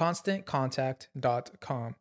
ConstantContact.com. 0.00 1.92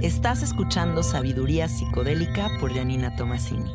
Estás 0.00 0.42
escuchando 0.42 1.02
Sabiduría 1.02 1.68
Psicodélica 1.68 2.48
por 2.58 2.72
Janina 2.72 3.14
Tomasini. 3.14 3.70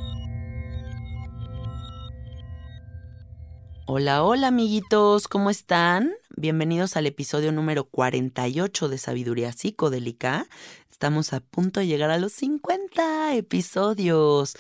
Hola, 3.86 4.24
hola 4.24 4.48
amiguitos, 4.48 5.28
¿cómo 5.28 5.52
están? 5.52 6.12
Bienvenidos 6.36 6.98
al 6.98 7.06
episodio 7.06 7.52
número 7.52 7.84
48 7.84 8.90
de 8.90 8.98
Sabiduría 8.98 9.52
Psicodélica. 9.52 10.48
Estamos 10.90 11.34
a 11.34 11.40
punto 11.40 11.82
de 11.82 11.86
llegar 11.86 12.10
a 12.10 12.18
los 12.18 12.34
50 12.34 13.36
episodios. 13.36 14.56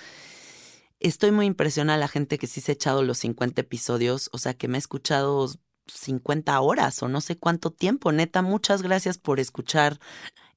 Estoy 1.03 1.31
muy 1.33 1.47
impresionada 1.47 1.99
la 1.99 2.07
gente 2.07 2.37
que 2.37 2.47
sí 2.47 2.61
se 2.61 2.71
ha 2.71 2.75
echado 2.75 3.03
los 3.03 3.17
50 3.17 3.59
episodios, 3.59 4.29
o 4.31 4.37
sea 4.37 4.53
que 4.53 4.69
me 4.69 4.77
ha 4.77 4.79
escuchado 4.79 5.49
50 5.87 6.57
horas 6.61 7.03
o 7.03 7.09
no 7.09 7.19
sé 7.19 7.37
cuánto 7.37 7.71
tiempo. 7.71 8.13
Neta, 8.13 8.41
muchas 8.41 8.81
gracias 8.81 9.17
por 9.17 9.41
escuchar 9.41 9.99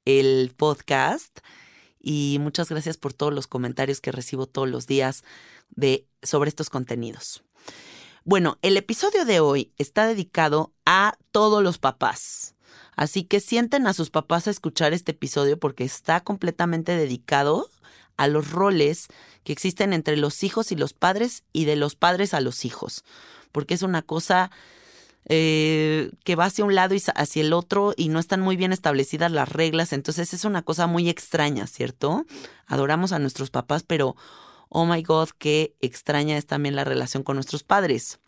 el 0.05 0.55
podcast 0.57 1.41
y 1.99 2.39
muchas 2.41 2.69
gracias 2.69 2.97
por 2.97 3.13
todos 3.13 3.35
los 3.35 3.49
comentarios 3.49 4.01
que 4.01 4.13
recibo 4.13 4.47
todos 4.47 4.69
los 4.69 4.87
días 4.87 5.25
de, 5.71 6.07
sobre 6.23 6.49
estos 6.49 6.71
contenidos. 6.71 7.43
Bueno, 8.23 8.61
el 8.63 8.77
episodio 8.77 9.25
de 9.25 9.41
hoy 9.41 9.73
está 9.79 10.07
dedicado 10.07 10.73
a 10.85 11.19
todos 11.33 11.61
los 11.61 11.79
papás. 11.79 12.55
Así 12.95 13.25
que 13.25 13.41
sienten 13.41 13.89
a 13.89 13.95
sus 13.95 14.11
papás 14.11 14.47
a 14.47 14.53
escuchar 14.53 14.93
este 14.93 15.11
episodio 15.11 15.59
porque 15.59 15.83
está 15.83 16.21
completamente 16.21 16.97
dedicado 16.97 17.69
a 18.17 18.29
los 18.29 18.51
roles 18.51 19.09
que 19.45 19.53
existen 19.53 19.93
entre 19.93 20.17
los 20.17 20.43
hijos 20.43 20.73
y 20.73 20.77
los 20.77 20.93
padres 20.93 21.45
y 21.53 21.65
de 21.65 21.77
los 21.77 21.95
padres 21.95 22.35
a 22.35 22.41
los 22.41 22.65
hijos. 22.65 23.05
Porque 23.53 23.75
es 23.75 23.83
una 23.83 24.03
cosa 24.03 24.51
eh, 25.29 26.11
que 26.25 26.37
va 26.37 26.45
hacia 26.45 26.65
un 26.65 26.75
lado 26.75 26.95
y 26.95 27.03
hacia 27.15 27.43
el 27.43 27.53
otro 27.53 27.95
y 27.97 28.09
no 28.09 28.19
están 28.19 28.41
muy 28.41 28.57
bien 28.57 28.73
establecidas 28.73 29.33
las 29.33 29.49
reglas. 29.49 29.93
Entonces 29.93 30.33
es 30.35 30.45
una 30.45 30.63
cosa 30.63 30.87
muy 30.87 31.09
extraña, 31.09 31.67
¿cierto? 31.67 32.27
Adoramos 32.67 33.13
a 33.13 33.19
nuestros 33.19 33.51
papás, 33.51 33.83
pero 33.83 34.17
oh 34.69 34.87
my 34.87 35.03
God, 35.03 35.31
qué 35.39 35.75
extraña 35.81 36.37
es 36.37 36.47
también 36.47 36.77
la 36.77 36.85
relación 36.85 37.23
con 37.23 37.37
nuestros 37.37 37.63
padres 37.63 38.21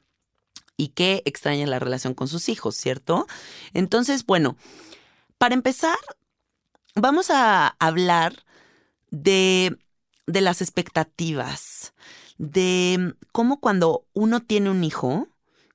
y 0.77 0.88
qué 0.88 1.22
extraña 1.25 1.66
la 1.66 1.78
relación 1.78 2.15
con 2.15 2.28
sus 2.28 2.48
hijos, 2.48 2.77
¿cierto? 2.77 3.27
Entonces, 3.75 4.25
bueno, 4.25 4.56
para 5.37 5.54
empezar, 5.54 5.98
vamos 6.94 7.31
a 7.31 7.77
hablar 7.78 8.44
de, 9.10 9.78
de 10.26 10.41
las 10.41 10.62
expectativas, 10.62 11.94
de 12.38 13.14
cómo 13.32 13.60
cuando 13.60 14.06
uno 14.12 14.41
tiene 14.41 14.70
un 14.70 14.84
hijo, 14.84 15.28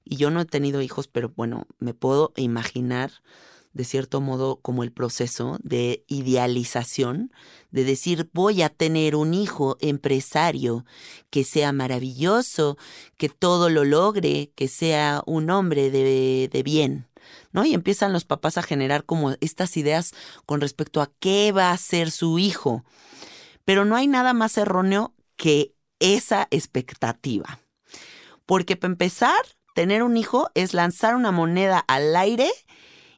y 0.05 0.17
yo 0.17 0.31
no 0.31 0.41
he 0.41 0.45
tenido 0.45 0.81
hijos, 0.81 1.07
pero 1.07 1.31
bueno, 1.35 1.67
me 1.79 1.93
puedo 1.93 2.33
imaginar 2.35 3.11
de 3.73 3.83
cierto 3.83 4.22
modo 4.22 4.57
como 4.57 4.83
el 4.83 4.91
proceso 4.91 5.57
de 5.63 6.05
idealización, 6.07 7.31
de 7.72 7.83
decir 7.83 8.29
voy 8.33 8.61
a 8.61 8.69
tener 8.69 9.16
un 9.16 9.33
hijo 9.33 9.77
empresario 9.81 10.85
que 11.31 11.43
sea 11.43 11.72
maravilloso, 11.73 12.77
que 13.17 13.29
todo 13.29 13.69
lo 13.69 13.83
logre, 13.83 14.51
que 14.55 14.67
sea 14.67 15.23
un 15.25 15.49
hombre 15.49 15.89
de, 15.89 16.49
de 16.51 16.63
bien. 16.63 17.07
¿No? 17.51 17.66
Y 17.66 17.73
empiezan 17.73 18.13
los 18.13 18.25
papás 18.25 18.57
a 18.57 18.63
generar 18.63 19.05
como 19.05 19.35
estas 19.39 19.77
ideas 19.77 20.11
con 20.45 20.59
respecto 20.59 21.01
a 21.01 21.11
qué 21.19 21.51
va 21.51 21.72
a 21.72 21.77
ser 21.77 22.11
su 22.11 22.38
hijo. 22.38 22.83
Pero 23.66 23.85
no 23.85 23.96
hay 23.96 24.07
nada 24.07 24.34
más 24.34 24.57
erróneo 24.57 25.13
que 25.35 25.74
esa 26.00 26.47
expectativa. 26.51 27.59
Porque 28.46 28.75
para 28.75 28.91
empezar, 28.91 29.41
tener 29.74 30.03
un 30.03 30.18
hijo 30.18 30.50
es 30.53 30.74
lanzar 30.74 31.16
una 31.16 31.31
moneda 31.31 31.79
al 31.79 32.16
aire 32.16 32.52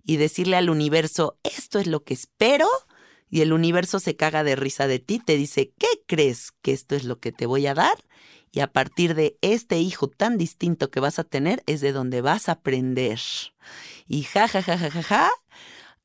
y 0.04 0.18
decirle 0.18 0.56
al 0.56 0.70
universo, 0.70 1.38
esto 1.44 1.80
es 1.80 1.88
lo 1.88 2.04
que 2.04 2.14
espero, 2.14 2.68
y 3.30 3.42
el 3.42 3.54
universo 3.54 4.00
se 4.00 4.16
caga 4.16 4.44
de 4.44 4.56
risa 4.56 4.88
de 4.88 5.00
ti, 5.00 5.20
te 5.20 5.36
dice, 5.36 5.74
¿qué 5.78 5.88
crees 6.06 6.52
que 6.62 6.72
esto 6.74 6.96
es 6.96 7.04
lo 7.04 7.20
que 7.20 7.32
te 7.32 7.48
voy 7.48 7.68
a 7.68 7.74
dar? 7.74 7.98
Y 8.52 8.62
a 8.62 8.72
partir 8.72 9.16
de 9.16 9.38
este 9.42 9.80
hijo 9.80 10.08
tan 10.08 10.38
distinto 10.38 10.90
que 10.90 11.02
vas 11.02 11.20
a 11.20 11.26
tener 11.26 11.62
es 11.66 11.82
de 11.82 11.92
donde 11.92 12.22
vas 12.22 12.48
a 12.48 12.54
aprender. 12.54 13.20
Y 14.08 14.24
ja, 14.24 14.48
ja, 14.48 14.62
ja, 14.62 14.78
ja, 14.78 14.90
ja, 14.92 15.04
ja, 15.04 15.32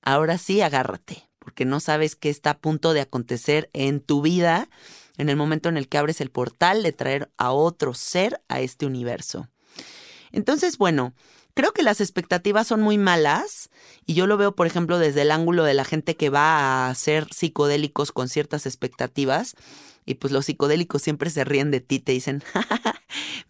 ahora 0.03 0.39
sí 0.39 0.61
agárrate, 0.61 1.30
porque 1.41 1.65
no 1.65 1.81
sabes 1.81 2.15
qué 2.15 2.31
está 2.31 2.51
a 2.51 2.59
punto 2.59 2.93
de 2.93 3.01
acontecer 3.01 3.69
en 3.73 4.01
tu 4.01 4.23
vida 4.23 4.69
en 5.19 5.29
el 5.29 5.37
momento 5.37 5.69
en 5.69 5.77
el 5.77 5.89
que 5.89 5.99
abres 5.99 6.21
el 6.21 6.31
portal 6.31 6.85
de 6.85 6.93
traer 6.93 7.31
a 7.37 7.51
otro 7.51 7.93
ser 7.93 8.41
a 8.49 8.61
este 8.61 8.87
universo. 8.87 9.49
Entonces, 10.31 10.79
bueno, 10.79 11.13
Creo 11.55 11.73
que 11.73 11.83
las 11.83 12.01
expectativas 12.01 12.67
son 12.67 12.81
muy 12.81 12.97
malas 12.97 13.71
y 14.07 14.15
yo 14.15 14.27
lo 14.27 14.37
veo, 14.37 14.55
por 14.55 14.67
ejemplo, 14.67 14.99
desde 14.99 15.23
el 15.23 15.31
ángulo 15.31 15.65
de 15.65 15.75
la 15.75 15.85
gente 15.85 16.17
que 16.17 16.31
va 16.31 16.89
a 16.89 16.95
ser 16.95 17.27
psicodélicos 17.35 18.13
con 18.13 18.29
ciertas 18.29 18.67
expectativas 18.67 19.57
y 20.07 20.15
pues 20.15 20.33
los 20.33 20.47
psicodélicos 20.47 21.03
siempre 21.03 21.29
se 21.29 21.45
ríen 21.45 21.71
de 21.71 21.81
ti, 21.81 21.99
te 21.99 22.13
dicen, 22.13 22.43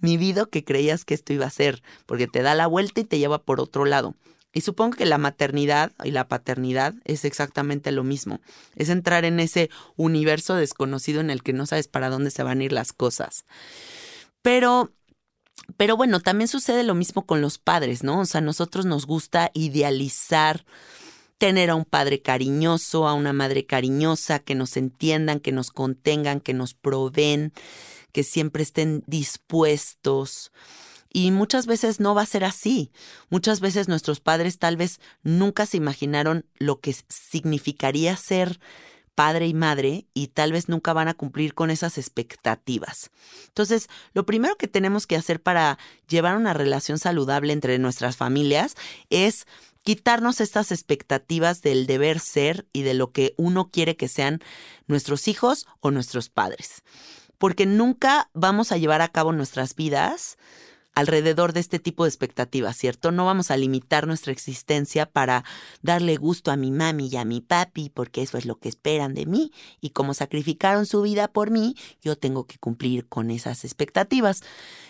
mi 0.01 0.17
vida 0.17 0.47
que 0.51 0.65
creías 0.65 1.05
que 1.05 1.15
esto 1.15 1.33
iba 1.33 1.47
a 1.47 1.51
ser, 1.51 1.83
porque 2.07 2.27
te 2.27 2.43
da 2.43 2.55
la 2.55 2.67
vuelta 2.67 3.01
y 3.01 3.05
te 3.05 3.19
lleva 3.19 3.43
por 3.43 3.61
otro 3.61 3.85
lado. 3.85 4.17
Y 4.53 4.63
supongo 4.63 4.97
que 4.97 5.07
la 5.07 5.19
maternidad 5.19 5.93
y 6.03 6.11
la 6.11 6.27
paternidad 6.27 6.95
es 7.05 7.25
exactamente 7.25 7.93
lo 7.93 8.03
mismo. 8.03 8.41
Es 8.75 8.89
entrar 8.89 9.25
en 9.25 9.39
ese 9.39 9.71
universo 9.97 10.57
desconocido 10.57 11.21
en 11.21 11.31
el 11.31 11.43
que 11.43 11.53
no 11.53 11.67
sabes 11.67 11.87
para 11.87 12.11
dónde 12.11 12.31
se 12.31 12.43
van 12.43 12.61
a 12.61 12.65
ir 12.65 12.73
las 12.73 12.93
cosas. 12.93 13.45
Pero, 14.43 14.91
pero 15.77 15.97
bueno, 15.97 16.21
también 16.21 16.49
sucede 16.49 16.83
lo 16.83 16.97
mismo 16.97 17.27
con 17.27 17.41
los 17.41 17.59
padres, 17.59 18.03
¿no? 18.03 18.21
O 18.21 18.25
sea, 18.27 18.39
a 18.39 18.43
nosotros 18.43 18.87
nos 18.87 19.07
gusta 19.07 19.53
idealizar 19.55 20.65
tener 21.39 21.71
a 21.71 21.75
un 21.75 21.87
padre 21.87 22.21
cariñoso, 22.21 23.09
a 23.09 23.15
una 23.15 23.33
madre 23.33 23.65
cariñosa, 23.65 24.41
que 24.41 24.55
nos 24.55 24.77
entiendan, 24.77 25.41
que 25.41 25.53
nos 25.53 25.71
contengan, 25.71 26.41
que 26.41 26.53
nos 26.53 26.75
proveen, 26.75 27.55
que 28.13 28.25
siempre 28.25 28.63
estén 28.63 29.03
dispuestos. 29.07 30.53
Y 31.13 31.33
muchas 31.33 31.67
veces 31.67 32.01
no 32.01 32.15
va 32.15 32.23
a 32.23 32.27
ser 32.27 32.45
así. 32.45 32.93
Muchas 33.29 33.61
veces 33.61 33.89
nuestros 33.89 34.21
padres 34.21 34.59
tal 34.59 34.77
vez 34.77 35.01
nunca 35.23 35.67
se 35.67 35.77
imaginaron 35.77 36.47
lo 36.59 36.81
que 36.81 36.95
significaría 37.09 38.17
ser 38.17 38.61
padre 39.21 39.47
y 39.47 39.53
madre 39.53 40.07
y 40.15 40.29
tal 40.29 40.53
vez 40.53 40.71
nunca 40.71 40.95
van 40.95 41.09
a 41.09 41.13
cumplir 41.15 41.53
con 41.53 41.69
esas 41.71 41.99
expectativas. 41.99 43.11
Entonces, 43.49 43.89
lo 44.15 44.25
primero 44.25 44.57
que 44.57 44.67
tenemos 44.67 45.07
que 45.07 45.17
hacer 45.17 45.43
para 45.43 45.79
llevar 46.09 46.37
una 46.37 46.55
relación 46.55 46.99
saludable 46.99 47.53
entre 47.53 47.79
nuestras 47.79 48.17
familias 48.17 48.77
es 49.11 49.47
quitarnos 49.83 50.41
estas 50.41 50.73
expectativas 50.73 51.61
del 51.61 51.87
deber 51.87 52.19
ser 52.19 52.67
y 52.73 52.83
de 52.83 52.95
lo 52.95 53.13
que 53.13 53.35
uno 53.37 53.71
quiere 53.71 53.97
que 53.97 54.09
sean 54.09 54.41
nuestros 54.87 55.29
hijos 55.29 55.67
o 55.81 55.91
nuestros 55.91 56.31
padres. 56.31 56.83
Porque 57.37 57.67
nunca 57.67 58.31
vamos 58.33 58.73
a 58.73 58.77
llevar 58.77 59.03
a 59.03 59.09
cabo 59.09 59.33
nuestras 59.33 59.75
vidas 59.75 60.39
alrededor 60.95 61.53
de 61.53 61.61
este 61.61 61.79
tipo 61.79 62.05
de 62.05 62.09
expectativas, 62.09 62.77
¿cierto? 62.77 63.13
No 63.13 63.25
vamos 63.25 63.51
a 63.51 63.57
limitar 63.57 64.07
nuestra 64.07 64.33
existencia 64.33 65.07
para 65.07 65.45
darle 65.83 66.17
gusto 66.17 66.51
a 66.51 66.57
mi 66.57 66.71
mami 66.71 67.09
y 67.09 67.17
a 67.17 67.25
mi 67.25 67.41
papi, 67.41 67.91
porque 67.91 68.23
eso 68.23 68.39
es 68.39 68.45
lo 68.45 68.57
que 68.57 68.69
esperan 68.69 69.15
de 69.15 69.27
mí, 69.27 69.53
y 69.81 69.91
como 69.91 70.15
sacrificaron 70.15 70.87
su 70.87 71.03
vida 71.03 71.29
por 71.29 71.51
mí, 71.51 71.77
yo 72.03 72.17
tengo 72.17 72.47
que 72.47 72.59
cumplir 72.59 73.07
con 73.09 73.31
esas 73.31 73.65
expectativas. 73.65 74.43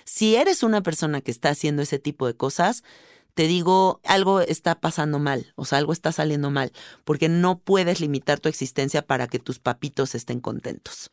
Si 0.05 0.37
eres 0.37 0.62
una 0.62 0.82
persona 0.82 1.20
que 1.20 1.31
está 1.31 1.50
haciendo 1.50 1.82
ese 1.82 1.99
tipo 1.99 2.26
de 2.26 2.35
cosas, 2.35 2.82
te 3.35 3.47
digo, 3.47 4.00
algo 4.05 4.41
está 4.41 4.81
pasando 4.81 5.19
mal, 5.19 5.52
o 5.55 5.64
sea, 5.64 5.79
algo 5.79 5.93
está 5.93 6.12
saliendo 6.12 6.50
mal, 6.50 6.73
porque 7.05 7.29
no 7.29 7.58
puedes 7.58 8.00
limitar 8.00 8.41
tu 8.41 8.49
existencia 8.49 9.02
para 9.02 9.29
que 9.29 9.38
tus 9.38 9.58
papitos 9.58 10.14
estén 10.14 10.41
contentos. 10.41 11.11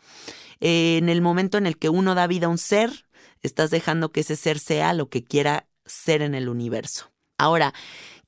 en 0.59 1.09
el 1.09 1.21
momento 1.21 1.57
en 1.59 1.67
el 1.67 1.77
que 1.77 1.89
uno 1.89 2.15
da 2.15 2.25
vida 2.25 2.47
a 2.47 2.49
un 2.49 2.57
ser, 2.57 3.05
estás 3.41 3.69
dejando 3.69 4.11
que 4.11 4.21
ese 4.21 4.35
ser 4.35 4.59
sea 4.59 4.93
lo 4.93 5.09
que 5.09 5.23
quiera 5.23 5.67
ser 5.85 6.21
en 6.21 6.35
el 6.35 6.49
universo. 6.49 7.11
Ahora, 7.37 7.73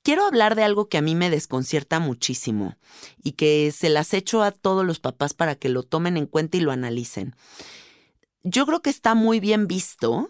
quiero 0.03 0.25
hablar 0.25 0.55
de 0.55 0.63
algo 0.63 0.87
que 0.87 0.97
a 0.97 1.01
mí 1.01 1.15
me 1.15 1.29
desconcierta 1.29 1.99
muchísimo 1.99 2.77
y 3.23 3.33
que 3.33 3.71
se 3.71 3.89
las 3.89 4.13
echo 4.13 4.43
a 4.43 4.51
todos 4.51 4.85
los 4.85 4.99
papás 4.99 5.33
para 5.33 5.55
que 5.55 5.69
lo 5.69 5.83
tomen 5.83 6.17
en 6.17 6.25
cuenta 6.25 6.57
y 6.57 6.61
lo 6.61 6.71
analicen. 6.71 7.35
Yo 8.43 8.65
creo 8.65 8.81
que 8.81 8.89
está 8.89 9.15
muy 9.15 9.39
bien 9.39 9.67
visto 9.67 10.29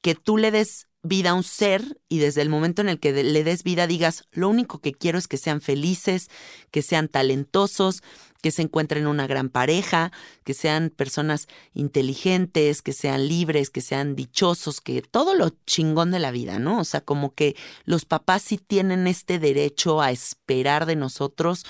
que 0.00 0.14
tú 0.14 0.36
le 0.36 0.50
des 0.50 0.86
vida 1.04 1.30
a 1.30 1.34
un 1.34 1.44
ser 1.44 2.00
y 2.08 2.18
desde 2.18 2.42
el 2.42 2.48
momento 2.48 2.82
en 2.82 2.88
el 2.88 2.98
que 2.98 3.12
le 3.12 3.44
des 3.44 3.62
vida 3.62 3.86
digas, 3.86 4.24
lo 4.32 4.48
único 4.48 4.80
que 4.80 4.92
quiero 4.92 5.18
es 5.18 5.28
que 5.28 5.36
sean 5.36 5.60
felices, 5.60 6.30
que 6.70 6.82
sean 6.82 7.08
talentosos, 7.08 8.02
que 8.42 8.50
se 8.50 8.62
encuentren 8.62 9.06
una 9.06 9.26
gran 9.26 9.50
pareja, 9.50 10.12
que 10.44 10.54
sean 10.54 10.90
personas 10.90 11.46
inteligentes, 11.74 12.82
que 12.82 12.92
sean 12.92 13.28
libres, 13.28 13.70
que 13.70 13.82
sean 13.82 14.16
dichosos, 14.16 14.80
que 14.80 15.02
todo 15.02 15.34
lo 15.34 15.50
chingón 15.66 16.10
de 16.10 16.18
la 16.18 16.30
vida, 16.30 16.58
¿no? 16.58 16.80
O 16.80 16.84
sea, 16.84 17.02
como 17.02 17.34
que 17.34 17.54
los 17.84 18.06
papás 18.06 18.42
sí 18.42 18.58
tienen 18.58 19.06
este 19.06 19.38
derecho 19.38 20.00
a 20.00 20.10
esperar 20.10 20.86
de 20.86 20.96
nosotros 20.96 21.64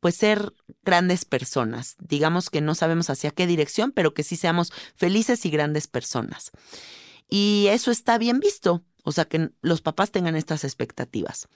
pues 0.00 0.16
ser 0.16 0.52
grandes 0.84 1.24
personas. 1.24 1.96
Digamos 1.98 2.50
que 2.50 2.60
no 2.60 2.74
sabemos 2.74 3.10
hacia 3.10 3.30
qué 3.30 3.46
dirección, 3.46 3.92
pero 3.92 4.14
que 4.14 4.22
sí 4.22 4.36
seamos 4.36 4.72
felices 4.94 5.44
y 5.46 5.50
grandes 5.50 5.88
personas. 5.88 6.52
Y 7.28 7.66
eso 7.70 7.90
está 7.90 8.18
bien 8.18 8.40
visto, 8.40 8.82
o 9.02 9.12
sea, 9.12 9.24
que 9.24 9.50
los 9.60 9.82
papás 9.82 10.10
tengan 10.10 10.36
estas 10.36 10.64
expectativas. 10.64 11.48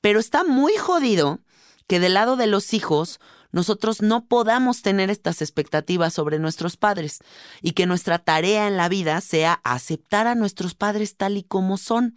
Pero 0.00 0.20
está 0.20 0.44
muy 0.44 0.76
jodido 0.76 1.40
que 1.86 2.00
del 2.00 2.14
lado 2.14 2.36
de 2.36 2.46
los 2.46 2.74
hijos 2.74 3.20
nosotros 3.52 4.02
no 4.02 4.26
podamos 4.26 4.82
tener 4.82 5.08
estas 5.08 5.40
expectativas 5.40 6.12
sobre 6.12 6.38
nuestros 6.38 6.76
padres 6.76 7.20
y 7.62 7.72
que 7.72 7.86
nuestra 7.86 8.18
tarea 8.18 8.66
en 8.66 8.76
la 8.76 8.88
vida 8.88 9.20
sea 9.20 9.60
aceptar 9.64 10.26
a 10.26 10.34
nuestros 10.34 10.74
padres 10.74 11.16
tal 11.16 11.36
y 11.38 11.42
como 11.42 11.78
son. 11.78 12.14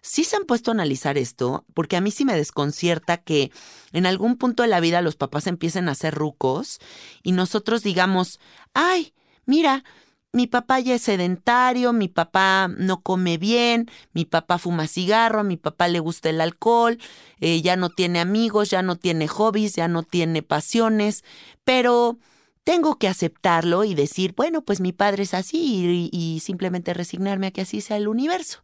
Sí 0.00 0.24
se 0.24 0.36
han 0.36 0.46
puesto 0.46 0.70
a 0.70 0.74
analizar 0.74 1.18
esto, 1.18 1.64
porque 1.74 1.96
a 1.96 2.00
mí 2.00 2.10
sí 2.10 2.24
me 2.24 2.34
desconcierta 2.34 3.18
que 3.18 3.52
en 3.92 4.06
algún 4.06 4.36
punto 4.36 4.62
de 4.62 4.68
la 4.68 4.80
vida 4.80 5.02
los 5.02 5.16
papás 5.16 5.46
empiecen 5.46 5.88
a 5.88 5.94
ser 5.94 6.14
rucos 6.14 6.78
y 7.22 7.32
nosotros 7.32 7.82
digamos, 7.82 8.40
ay, 8.72 9.14
mira, 9.44 9.84
mi 10.32 10.46
papá 10.46 10.80
ya 10.80 10.94
es 10.94 11.02
sedentario, 11.02 11.92
mi 11.92 12.08
papá 12.08 12.68
no 12.68 13.02
come 13.02 13.38
bien, 13.38 13.90
mi 14.12 14.24
papá 14.24 14.58
fuma 14.58 14.88
cigarro, 14.88 15.44
mi 15.44 15.56
papá 15.56 15.88
le 15.88 16.00
gusta 16.00 16.30
el 16.30 16.40
alcohol, 16.40 16.98
eh, 17.40 17.60
ya 17.62 17.76
no 17.76 17.90
tiene 17.90 18.20
amigos, 18.20 18.70
ya 18.70 18.82
no 18.82 18.96
tiene 18.96 19.28
hobbies, 19.28 19.74
ya 19.74 19.88
no 19.88 20.02
tiene 20.02 20.42
pasiones, 20.42 21.24
pero 21.64 22.18
tengo 22.64 22.96
que 22.98 23.08
aceptarlo 23.08 23.84
y 23.84 23.94
decir, 23.94 24.34
bueno, 24.36 24.62
pues 24.62 24.80
mi 24.80 24.92
padre 24.92 25.24
es 25.24 25.34
así 25.34 26.08
y 26.12 26.40
simplemente 26.40 26.94
resignarme 26.94 27.48
a 27.48 27.50
que 27.50 27.62
así 27.62 27.80
sea 27.80 27.96
el 27.96 28.08
universo. 28.08 28.62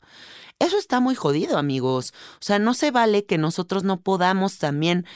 Eso 0.58 0.76
está 0.78 1.00
muy 1.00 1.14
jodido, 1.14 1.56
amigos. 1.56 2.12
O 2.34 2.42
sea, 2.44 2.58
no 2.58 2.74
se 2.74 2.90
vale 2.90 3.24
que 3.24 3.38
nosotros 3.38 3.84
no 3.84 4.00
podamos 4.00 4.58
también 4.58 5.06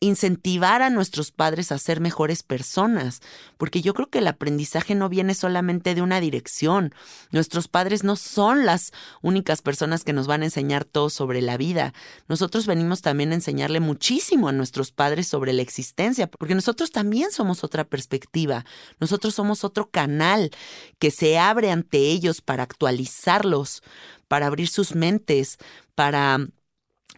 incentivar 0.00 0.80
a 0.80 0.88
nuestros 0.88 1.30
padres 1.30 1.70
a 1.70 1.78
ser 1.78 2.00
mejores 2.00 2.42
personas, 2.42 3.20
porque 3.58 3.82
yo 3.82 3.92
creo 3.92 4.08
que 4.08 4.18
el 4.18 4.28
aprendizaje 4.28 4.94
no 4.94 5.10
viene 5.10 5.34
solamente 5.34 5.94
de 5.94 6.00
una 6.00 6.20
dirección. 6.20 6.94
Nuestros 7.30 7.68
padres 7.68 8.02
no 8.02 8.16
son 8.16 8.64
las 8.64 8.92
únicas 9.20 9.60
personas 9.60 10.02
que 10.02 10.14
nos 10.14 10.26
van 10.26 10.40
a 10.40 10.46
enseñar 10.46 10.86
todo 10.86 11.10
sobre 11.10 11.42
la 11.42 11.58
vida. 11.58 11.92
Nosotros 12.28 12.66
venimos 12.66 13.02
también 13.02 13.32
a 13.32 13.34
enseñarle 13.34 13.80
muchísimo 13.80 14.48
a 14.48 14.52
nuestros 14.52 14.90
padres 14.90 15.28
sobre 15.28 15.52
la 15.52 15.62
existencia, 15.62 16.30
porque 16.30 16.54
nosotros 16.54 16.90
también 16.90 17.30
somos 17.30 17.62
otra 17.62 17.84
perspectiva. 17.84 18.64
Nosotros 19.00 19.34
somos 19.34 19.64
otro 19.64 19.90
canal 19.90 20.50
que 20.98 21.10
se 21.10 21.38
abre 21.38 21.70
ante 21.70 21.98
ellos 21.98 22.40
para 22.40 22.62
actualizarlos, 22.62 23.82
para 24.28 24.46
abrir 24.46 24.68
sus 24.68 24.94
mentes, 24.94 25.58
para 25.94 26.38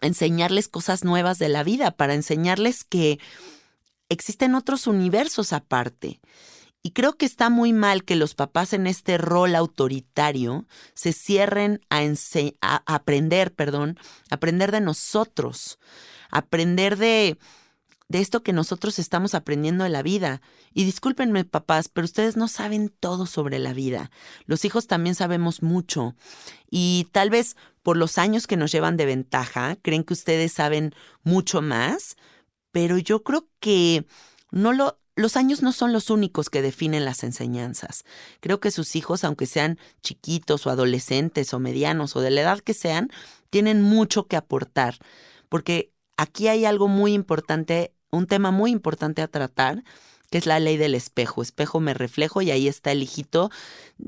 enseñarles 0.05 0.67
cosas 0.67 1.03
nuevas 1.03 1.39
de 1.39 1.49
la 1.49 1.63
vida, 1.63 1.91
para 1.91 2.13
enseñarles 2.13 2.83
que 2.83 3.19
existen 4.09 4.55
otros 4.55 4.87
universos 4.87 5.53
aparte. 5.53 6.19
Y 6.85 6.91
creo 6.91 7.13
que 7.13 7.25
está 7.25 7.49
muy 7.49 7.71
mal 7.71 8.03
que 8.03 8.17
los 8.17 8.35
papás 8.35 8.73
en 8.73 8.87
este 8.87 9.17
rol 9.17 9.55
autoritario 9.55 10.65
se 10.93 11.13
cierren 11.13 11.79
a, 11.89 12.03
aprender, 12.85 13.53
perdón, 13.53 13.97
aprender 14.29 14.73
de 14.73 14.81
nosotros, 14.81 15.79
aprender 16.29 16.97
de, 16.97 17.37
de 18.09 18.19
esto 18.19 18.43
que 18.43 18.53
nosotros 18.53 18.99
estamos 18.99 19.33
aprendiendo 19.33 19.83
de 19.83 19.89
la 19.89 20.03
vida. 20.03 20.41
Y 20.73 20.85
discúlpenme, 20.85 21.45
papás, 21.45 21.89
pero 21.89 22.05
ustedes 22.05 22.37
no 22.37 22.47
saben 22.47 22.89
todo 22.89 23.25
sobre 23.25 23.59
la 23.59 23.73
vida. 23.73 24.11
Los 24.45 24.65
hijos 24.65 24.87
también 24.87 25.15
sabemos 25.15 25.63
mucho. 25.63 26.15
Y 26.69 27.07
tal 27.11 27.29
vez 27.29 27.55
por 27.81 27.97
los 27.97 28.17
años 28.17 28.47
que 28.47 28.57
nos 28.57 28.71
llevan 28.71 28.97
de 28.97 29.05
ventaja, 29.05 29.77
creen 29.81 30.03
que 30.03 30.13
ustedes 30.13 30.51
saben 30.53 30.93
mucho 31.23 31.61
más, 31.61 32.17
pero 32.71 32.97
yo 32.97 33.23
creo 33.23 33.47
que 33.59 34.05
no 34.51 34.73
lo, 34.73 34.99
los 35.15 35.37
años 35.37 35.61
no 35.61 35.71
son 35.71 35.93
los 35.93 36.09
únicos 36.09 36.49
que 36.49 36.61
definen 36.61 37.05
las 37.05 37.23
enseñanzas. 37.23 38.03
Creo 38.39 38.59
que 38.59 38.71
sus 38.71 38.95
hijos, 38.95 39.23
aunque 39.23 39.45
sean 39.45 39.77
chiquitos 40.01 40.65
o 40.65 40.69
adolescentes 40.69 41.53
o 41.53 41.59
medianos 41.59 42.15
o 42.15 42.21
de 42.21 42.31
la 42.31 42.41
edad 42.41 42.59
que 42.59 42.73
sean, 42.73 43.09
tienen 43.49 43.81
mucho 43.81 44.27
que 44.27 44.35
aportar, 44.35 44.97
porque 45.49 45.92
aquí 46.17 46.47
hay 46.47 46.65
algo 46.65 46.87
muy 46.87 47.13
importante, 47.13 47.95
un 48.11 48.27
tema 48.27 48.51
muy 48.51 48.71
importante 48.71 49.21
a 49.21 49.27
tratar, 49.27 49.83
que 50.33 50.39
es 50.39 50.47
la 50.47 50.59
ley 50.59 50.77
del 50.77 50.95
espejo. 50.95 51.43
Espejo 51.43 51.79
me 51.79 51.93
reflejo 51.93 52.41
y 52.41 52.49
ahí 52.49 52.67
está 52.67 52.91
el 52.91 53.03
hijito 53.03 53.51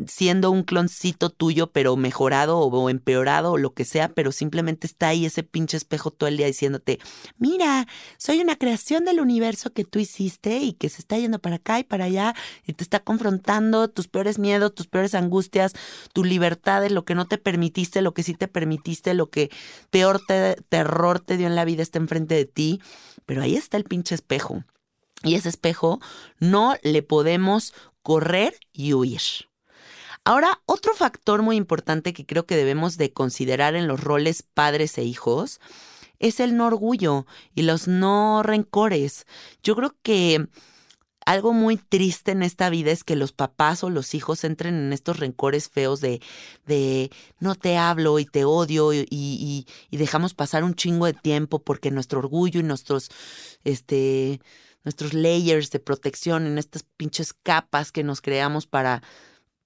siendo 0.07 0.49
un 0.49 0.63
cloncito 0.63 1.29
tuyo, 1.29 1.67
pero 1.67 1.95
mejorado 1.97 2.57
o 2.57 2.89
empeorado 2.89 3.51
o 3.51 3.57
lo 3.59 3.75
que 3.75 3.85
sea, 3.85 4.09
pero 4.09 4.31
simplemente 4.31 4.87
está 4.87 5.09
ahí 5.09 5.27
ese 5.27 5.43
pinche 5.43 5.77
espejo 5.77 6.09
todo 6.09 6.27
el 6.27 6.37
día 6.37 6.47
diciéndote, 6.47 6.97
mira, 7.37 7.87
soy 8.17 8.39
una 8.39 8.55
creación 8.55 9.05
del 9.05 9.19
universo 9.19 9.71
que 9.71 9.83
tú 9.83 9.99
hiciste 9.99 10.57
y 10.57 10.73
que 10.73 10.89
se 10.89 10.99
está 10.99 11.15
yendo 11.15 11.37
para 11.37 11.57
acá 11.57 11.77
y 11.77 11.83
para 11.83 12.05
allá 12.05 12.33
y 12.65 12.73
te 12.73 12.83
está 12.83 13.01
confrontando 13.01 13.87
tus 13.91 14.07
peores 14.07 14.39
miedos, 14.39 14.73
tus 14.73 14.87
peores 14.87 15.13
angustias, 15.13 15.73
tu 16.11 16.23
libertad 16.23 16.81
de 16.81 16.89
lo 16.89 17.05
que 17.05 17.13
no 17.13 17.27
te 17.27 17.37
permitiste, 17.37 18.01
lo 18.01 18.15
que 18.15 18.23
sí 18.23 18.33
te 18.33 18.47
permitiste, 18.47 19.13
lo 19.13 19.29
que 19.29 19.51
peor 19.91 20.19
terror 20.69 21.19
te 21.19 21.37
dio 21.37 21.45
en 21.45 21.53
la 21.53 21.65
vida 21.65 21.83
está 21.83 21.99
enfrente 21.99 22.33
de 22.33 22.45
ti, 22.45 22.81
pero 23.27 23.43
ahí 23.43 23.55
está 23.55 23.77
el 23.77 23.83
pinche 23.83 24.15
espejo. 24.15 24.63
Y 25.25 25.35
ese 25.35 25.49
espejo 25.49 25.99
no 26.39 26.75
le 26.83 27.03
podemos 27.03 27.73
correr 28.01 28.57
y 28.71 28.93
huir. 28.93 29.21
Ahora, 30.23 30.61
otro 30.65 30.93
factor 30.93 31.41
muy 31.41 31.55
importante 31.55 32.13
que 32.13 32.25
creo 32.25 32.45
que 32.45 32.55
debemos 32.55 32.97
de 32.97 33.13
considerar 33.13 33.75
en 33.75 33.87
los 33.87 34.03
roles 34.03 34.41
padres 34.41 34.97
e 34.97 35.03
hijos 35.03 35.59
es 36.19 36.39
el 36.39 36.55
no 36.55 36.67
orgullo 36.67 37.25
y 37.53 37.63
los 37.63 37.87
no 37.87 38.41
rencores. 38.41 39.25
Yo 39.61 39.75
creo 39.75 39.95
que 40.01 40.47
algo 41.25 41.53
muy 41.53 41.77
triste 41.77 42.31
en 42.31 42.43
esta 42.43 42.69
vida 42.69 42.91
es 42.91 43.03
que 43.03 43.15
los 43.15 43.31
papás 43.31 43.83
o 43.83 43.89
los 43.89 44.13
hijos 44.13 44.43
entren 44.43 44.75
en 44.75 44.93
estos 44.93 45.19
rencores 45.19 45.69
feos 45.69 45.99
de, 45.99 46.21
de 46.65 47.11
no 47.39 47.55
te 47.55 47.77
hablo 47.77 48.19
y 48.19 48.25
te 48.25 48.45
odio 48.45 48.93
y, 48.93 49.07
y, 49.09 49.65
dejamos 49.97 50.33
pasar 50.33 50.63
un 50.63 50.75
chingo 50.75 51.07
de 51.07 51.13
tiempo 51.13 51.59
porque 51.59 51.91
nuestro 51.91 52.19
orgullo 52.19 52.59
y 52.59 52.63
nuestros, 52.63 53.09
este, 53.63 54.39
nuestros 54.85 55.13
layers 55.13 55.71
de 55.71 55.79
protección 55.79 56.47
en 56.47 56.57
estas 56.57 56.83
pinches 56.83 57.33
capas 57.33 57.91
que 57.91 58.03
nos 58.03 58.21
creamos 58.21 58.67
para, 58.67 59.03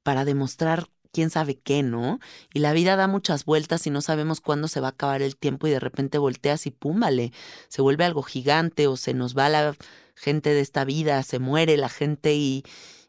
para 0.01 0.25
demostrar 0.25 0.89
quién 1.11 1.29
sabe 1.29 1.59
qué, 1.59 1.83
¿no? 1.83 2.19
Y 2.53 2.59
la 2.59 2.73
vida 2.73 2.95
da 2.95 3.07
muchas 3.07 3.45
vueltas 3.45 3.85
y 3.85 3.89
no 3.89 4.01
sabemos 4.01 4.41
cuándo 4.41 4.67
se 4.67 4.79
va 4.79 4.87
a 4.87 4.91
acabar 4.91 5.21
el 5.21 5.35
tiempo 5.35 5.67
y 5.67 5.71
de 5.71 5.79
repente 5.79 6.17
volteas 6.17 6.65
y 6.65 6.71
pum, 6.71 6.99
vale, 6.99 7.33
se 7.67 7.81
vuelve 7.81 8.05
algo 8.05 8.23
gigante 8.23 8.87
o 8.87 8.97
se 8.97 9.13
nos 9.13 9.37
va 9.37 9.49
la 9.49 9.75
gente 10.15 10.53
de 10.53 10.61
esta 10.61 10.85
vida, 10.85 11.21
se 11.23 11.39
muere 11.39 11.77
la 11.77 11.89
gente 11.89 12.35
y, 12.35 12.63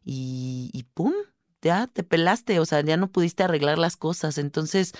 y, 0.05 0.71
y 0.73 0.85
pum, 0.95 1.13
ya 1.63 1.87
te 1.89 2.03
pelaste, 2.03 2.59
o 2.59 2.67
sea, 2.67 2.81
ya 2.81 2.97
no 2.97 3.09
pudiste 3.09 3.43
arreglar 3.43 3.79
las 3.79 3.97
cosas. 3.97 4.39
Entonces, 4.39 4.93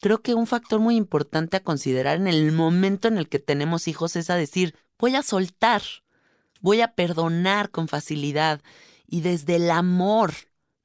creo 0.00 0.20
que 0.20 0.34
un 0.34 0.46
factor 0.46 0.80
muy 0.80 0.96
importante 0.96 1.56
a 1.56 1.62
considerar 1.62 2.16
en 2.16 2.26
el 2.26 2.52
momento 2.52 3.08
en 3.08 3.18
el 3.18 3.28
que 3.28 3.38
tenemos 3.38 3.88
hijos 3.88 4.16
es 4.16 4.30
a 4.30 4.36
decir, 4.36 4.74
voy 4.98 5.14
a 5.14 5.22
soltar, 5.22 5.82
voy 6.62 6.80
a 6.80 6.94
perdonar 6.94 7.70
con 7.70 7.88
facilidad 7.88 8.62
y 9.06 9.20
desde 9.20 9.56
el 9.56 9.70
amor, 9.70 10.32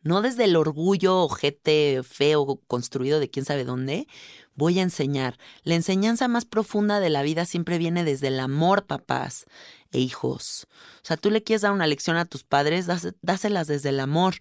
no 0.01 0.21
desde 0.21 0.43
el 0.43 0.57
orgullo 0.57 1.23
ojete 1.23 2.01
feo 2.03 2.59
construido 2.67 3.21
de 3.21 3.29
quién 3.29 3.45
sabe 3.45 3.63
dónde, 3.63 4.07
voy 4.55 4.79
a 4.79 4.83
enseñar. 4.83 5.37
La 5.63 5.75
enseñanza 5.75 6.27
más 6.27 6.43
profunda 6.43 6.99
de 6.99 7.09
la 7.09 7.21
vida 7.21 7.45
siempre 7.45 7.77
viene 7.77 8.03
desde 8.03 8.27
el 8.27 8.39
amor, 8.41 8.85
papás 8.85 9.45
e 9.91 9.99
hijos. 9.99 10.67
O 11.01 11.05
sea, 11.05 11.15
tú 11.15 11.31
le 11.31 11.43
quieres 11.43 11.61
dar 11.61 11.71
una 11.71 11.87
lección 11.87 12.17
a 12.17 12.25
tus 12.25 12.43
padres, 12.43 12.87
dáselas 13.21 13.67
desde 13.67 13.89
el 13.89 14.01
amor. 14.01 14.35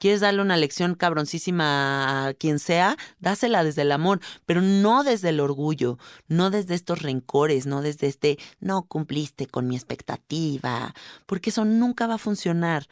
Quieres 0.00 0.20
darle 0.20 0.40
una 0.40 0.56
lección 0.56 0.94
cabroncísima 0.94 2.28
a 2.28 2.32
quien 2.32 2.58
sea, 2.58 2.96
dásela 3.18 3.62
desde 3.62 3.82
el 3.82 3.92
amor, 3.92 4.20
pero 4.46 4.62
no 4.62 5.04
desde 5.04 5.28
el 5.28 5.40
orgullo, 5.40 5.98
no 6.26 6.48
desde 6.48 6.74
estos 6.74 7.02
rencores, 7.02 7.66
no 7.66 7.82
desde 7.82 8.06
este 8.06 8.38
no 8.60 8.84
cumpliste 8.84 9.46
con 9.46 9.68
mi 9.68 9.76
expectativa, 9.76 10.94
porque 11.26 11.50
eso 11.50 11.66
nunca 11.66 12.06
va 12.06 12.14
a 12.14 12.18
funcionar. 12.18 12.88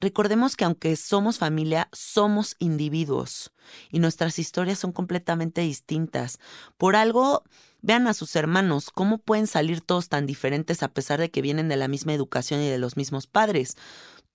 Recordemos 0.00 0.56
que 0.56 0.64
aunque 0.64 0.96
somos 0.96 1.36
familia, 1.36 1.90
somos 1.92 2.56
individuos 2.58 3.52
y 3.90 3.98
nuestras 3.98 4.38
historias 4.38 4.78
son 4.78 4.92
completamente 4.92 5.60
distintas. 5.60 6.38
Por 6.78 6.96
algo, 6.96 7.42
vean 7.82 8.06
a 8.06 8.14
sus 8.14 8.34
hermanos, 8.34 8.88
cómo 8.90 9.18
pueden 9.18 9.46
salir 9.46 9.82
todos 9.82 10.08
tan 10.08 10.24
diferentes 10.24 10.82
a 10.82 10.88
pesar 10.88 11.20
de 11.20 11.30
que 11.30 11.42
vienen 11.42 11.68
de 11.68 11.76
la 11.76 11.88
misma 11.88 12.14
educación 12.14 12.62
y 12.62 12.68
de 12.70 12.78
los 12.78 12.96
mismos 12.96 13.26
padres. 13.26 13.76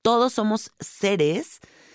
Todos 0.03 0.33
somos 0.33 0.71
seres 0.79 1.61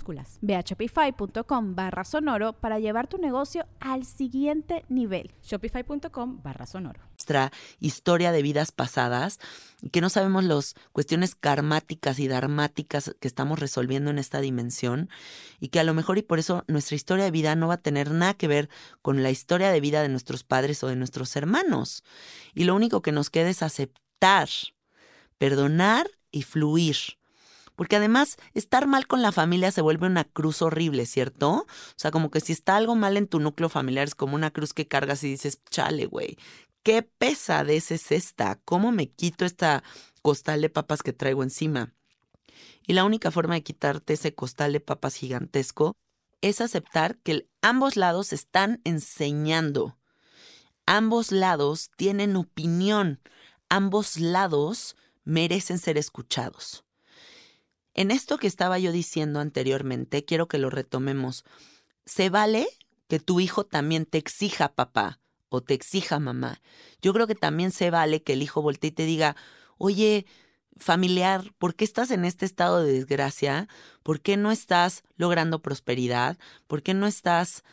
minúsculas 0.00 0.38
Ve 0.40 0.56
a 0.56 0.60
shopify.com 0.62 1.74
barra 1.74 2.04
sonoro 2.04 2.54
para 2.54 2.78
llevar 2.78 3.06
tu 3.06 3.18
negocio 3.18 3.66
al 3.80 4.04
siguiente 4.04 4.84
nivel. 4.88 5.30
Shopify.com 5.42 6.42
barra 6.42 6.66
sonoro. 6.66 7.00
Nuestra 7.12 7.52
historia 7.78 8.32
de 8.32 8.42
vidas 8.42 8.72
pasadas 8.72 9.38
que 9.92 10.00
no 10.00 10.08
sabemos 10.08 10.44
las 10.44 10.74
cuestiones 10.92 11.34
karmáticas 11.34 12.18
y 12.18 12.28
dharmáticas 12.28 13.14
que 13.20 13.28
estamos 13.28 13.58
resolviendo 13.58 14.10
en 14.10 14.18
esta 14.18 14.40
dimensión 14.40 15.10
y 15.58 15.68
que 15.68 15.80
a 15.80 15.84
lo 15.84 15.94
mejor 15.94 16.18
y 16.18 16.22
por 16.22 16.38
eso 16.38 16.64
nuestra 16.66 16.96
historia 16.96 17.24
de 17.24 17.30
vida 17.30 17.54
no 17.54 17.68
va 17.68 17.74
a 17.74 17.82
tener 17.82 18.10
nada 18.10 18.34
que 18.34 18.48
ver 18.48 18.68
con 19.02 19.22
la 19.22 19.30
historia 19.30 19.70
de 19.70 19.80
vida 19.80 20.02
de 20.02 20.08
nuestros 20.08 20.44
padres 20.44 20.82
o 20.82 20.88
de 20.88 20.96
nuestros 20.96 21.36
hermanos. 21.36 22.04
Y 22.54 22.64
lo 22.64 22.74
único 22.74 23.02
que 23.02 23.12
nos 23.12 23.30
queda 23.30 23.50
es 23.50 23.62
aceptar, 23.62 24.48
perdonar 25.38 26.10
y 26.30 26.42
fluir 26.42 27.19
porque 27.80 27.96
además, 27.96 28.36
estar 28.52 28.86
mal 28.86 29.06
con 29.06 29.22
la 29.22 29.32
familia 29.32 29.72
se 29.72 29.80
vuelve 29.80 30.06
una 30.06 30.24
cruz 30.24 30.60
horrible, 30.60 31.06
¿cierto? 31.06 31.50
O 31.50 31.66
sea, 31.96 32.10
como 32.10 32.30
que 32.30 32.40
si 32.40 32.52
está 32.52 32.76
algo 32.76 32.94
mal 32.94 33.16
en 33.16 33.26
tu 33.26 33.40
núcleo 33.40 33.70
familiar, 33.70 34.06
es 34.06 34.14
como 34.14 34.34
una 34.34 34.50
cruz 34.50 34.74
que 34.74 34.86
cargas 34.86 35.24
y 35.24 35.30
dices, 35.30 35.62
chale, 35.70 36.04
güey, 36.04 36.36
qué 36.82 37.02
pesadez 37.02 37.90
es 37.90 38.12
esta, 38.12 38.60
¿cómo 38.66 38.92
me 38.92 39.10
quito 39.10 39.46
esta 39.46 39.82
costal 40.20 40.60
de 40.60 40.68
papas 40.68 41.02
que 41.02 41.14
traigo 41.14 41.42
encima? 41.42 41.94
Y 42.86 42.92
la 42.92 43.04
única 43.04 43.30
forma 43.30 43.54
de 43.54 43.62
quitarte 43.62 44.12
ese 44.12 44.34
costal 44.34 44.74
de 44.74 44.80
papas 44.80 45.14
gigantesco 45.14 45.96
es 46.42 46.60
aceptar 46.60 47.16
que 47.16 47.48
ambos 47.62 47.96
lados 47.96 48.34
están 48.34 48.82
enseñando. 48.84 49.96
Ambos 50.84 51.32
lados 51.32 51.90
tienen 51.96 52.36
opinión. 52.36 53.22
Ambos 53.70 54.18
lados 54.18 54.96
merecen 55.24 55.78
ser 55.78 55.96
escuchados. 55.96 56.84
En 57.94 58.10
esto 58.10 58.38
que 58.38 58.46
estaba 58.46 58.78
yo 58.78 58.92
diciendo 58.92 59.40
anteriormente, 59.40 60.24
quiero 60.24 60.48
que 60.48 60.58
lo 60.58 60.70
retomemos. 60.70 61.44
¿Se 62.06 62.30
vale 62.30 62.66
que 63.08 63.18
tu 63.18 63.40
hijo 63.40 63.64
también 63.64 64.06
te 64.06 64.18
exija 64.18 64.74
papá 64.74 65.20
o 65.48 65.62
te 65.62 65.74
exija 65.74 66.18
mamá? 66.20 66.60
Yo 67.02 67.12
creo 67.12 67.26
que 67.26 67.34
también 67.34 67.72
se 67.72 67.90
vale 67.90 68.22
que 68.22 68.34
el 68.34 68.42
hijo 68.42 68.62
voltee 68.62 68.88
y 68.88 68.92
te 68.92 69.04
diga, 69.04 69.36
oye, 69.78 70.26
familiar, 70.76 71.52
¿por 71.58 71.74
qué 71.74 71.84
estás 71.84 72.10
en 72.10 72.24
este 72.24 72.46
estado 72.46 72.82
de 72.82 72.92
desgracia? 72.92 73.68
¿Por 74.02 74.20
qué 74.20 74.36
no 74.36 74.50
estás 74.50 75.02
logrando 75.16 75.60
prosperidad? 75.60 76.38
¿Por 76.66 76.82
qué 76.82 76.94
no 76.94 77.06
estás 77.06 77.64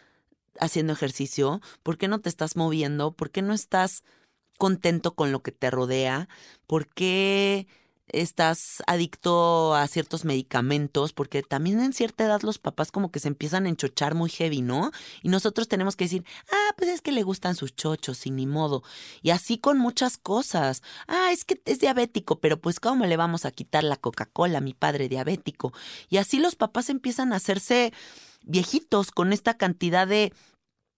haciendo 0.59 0.93
ejercicio? 0.93 1.61
¿Por 1.83 1.97
qué 1.97 2.07
no 2.07 2.19
te 2.19 2.29
estás 2.29 2.55
moviendo? 2.55 3.11
¿Por 3.11 3.31
qué 3.31 3.41
no 3.41 3.53
estás 3.53 4.03
contento 4.57 5.15
con 5.15 5.31
lo 5.31 5.41
que 5.41 5.51
te 5.51 5.69
rodea? 5.69 6.27
¿Por 6.65 6.87
qué 6.87 7.67
estás 8.09 8.81
adicto 8.87 9.75
a 9.75 9.87
ciertos 9.87 10.25
medicamentos, 10.25 11.13
porque 11.13 11.43
también 11.43 11.79
en 11.79 11.93
cierta 11.93 12.25
edad 12.25 12.41
los 12.41 12.59
papás 12.59 12.91
como 12.91 13.11
que 13.11 13.19
se 13.19 13.27
empiezan 13.27 13.65
a 13.65 13.69
enchochar 13.69 14.15
muy 14.15 14.29
heavy, 14.29 14.61
¿no? 14.61 14.91
Y 15.21 15.29
nosotros 15.29 15.67
tenemos 15.67 15.95
que 15.95 16.05
decir, 16.05 16.25
ah, 16.51 16.73
pues 16.77 16.89
es 16.89 17.01
que 17.01 17.11
le 17.11 17.23
gustan 17.23 17.55
sus 17.55 17.75
chochos, 17.75 18.17
sin 18.17 18.35
ni 18.35 18.45
modo. 18.45 18.83
Y 19.21 19.31
así 19.31 19.57
con 19.57 19.77
muchas 19.77 20.17
cosas. 20.17 20.83
Ah, 21.07 21.31
es 21.31 21.45
que 21.45 21.61
es 21.65 21.79
diabético, 21.79 22.39
pero 22.39 22.59
pues 22.59 22.79
¿cómo 22.79 23.05
le 23.05 23.17
vamos 23.17 23.45
a 23.45 23.51
quitar 23.51 23.83
la 23.83 23.97
Coca-Cola 23.97 24.59
a 24.59 24.61
mi 24.61 24.73
padre 24.73 25.09
diabético? 25.09 25.73
Y 26.09 26.17
así 26.17 26.39
los 26.39 26.55
papás 26.55 26.89
empiezan 26.89 27.33
a 27.33 27.37
hacerse 27.37 27.93
viejitos 28.43 29.11
con 29.11 29.33
esta 29.33 29.57
cantidad 29.57 30.07
de 30.07 30.33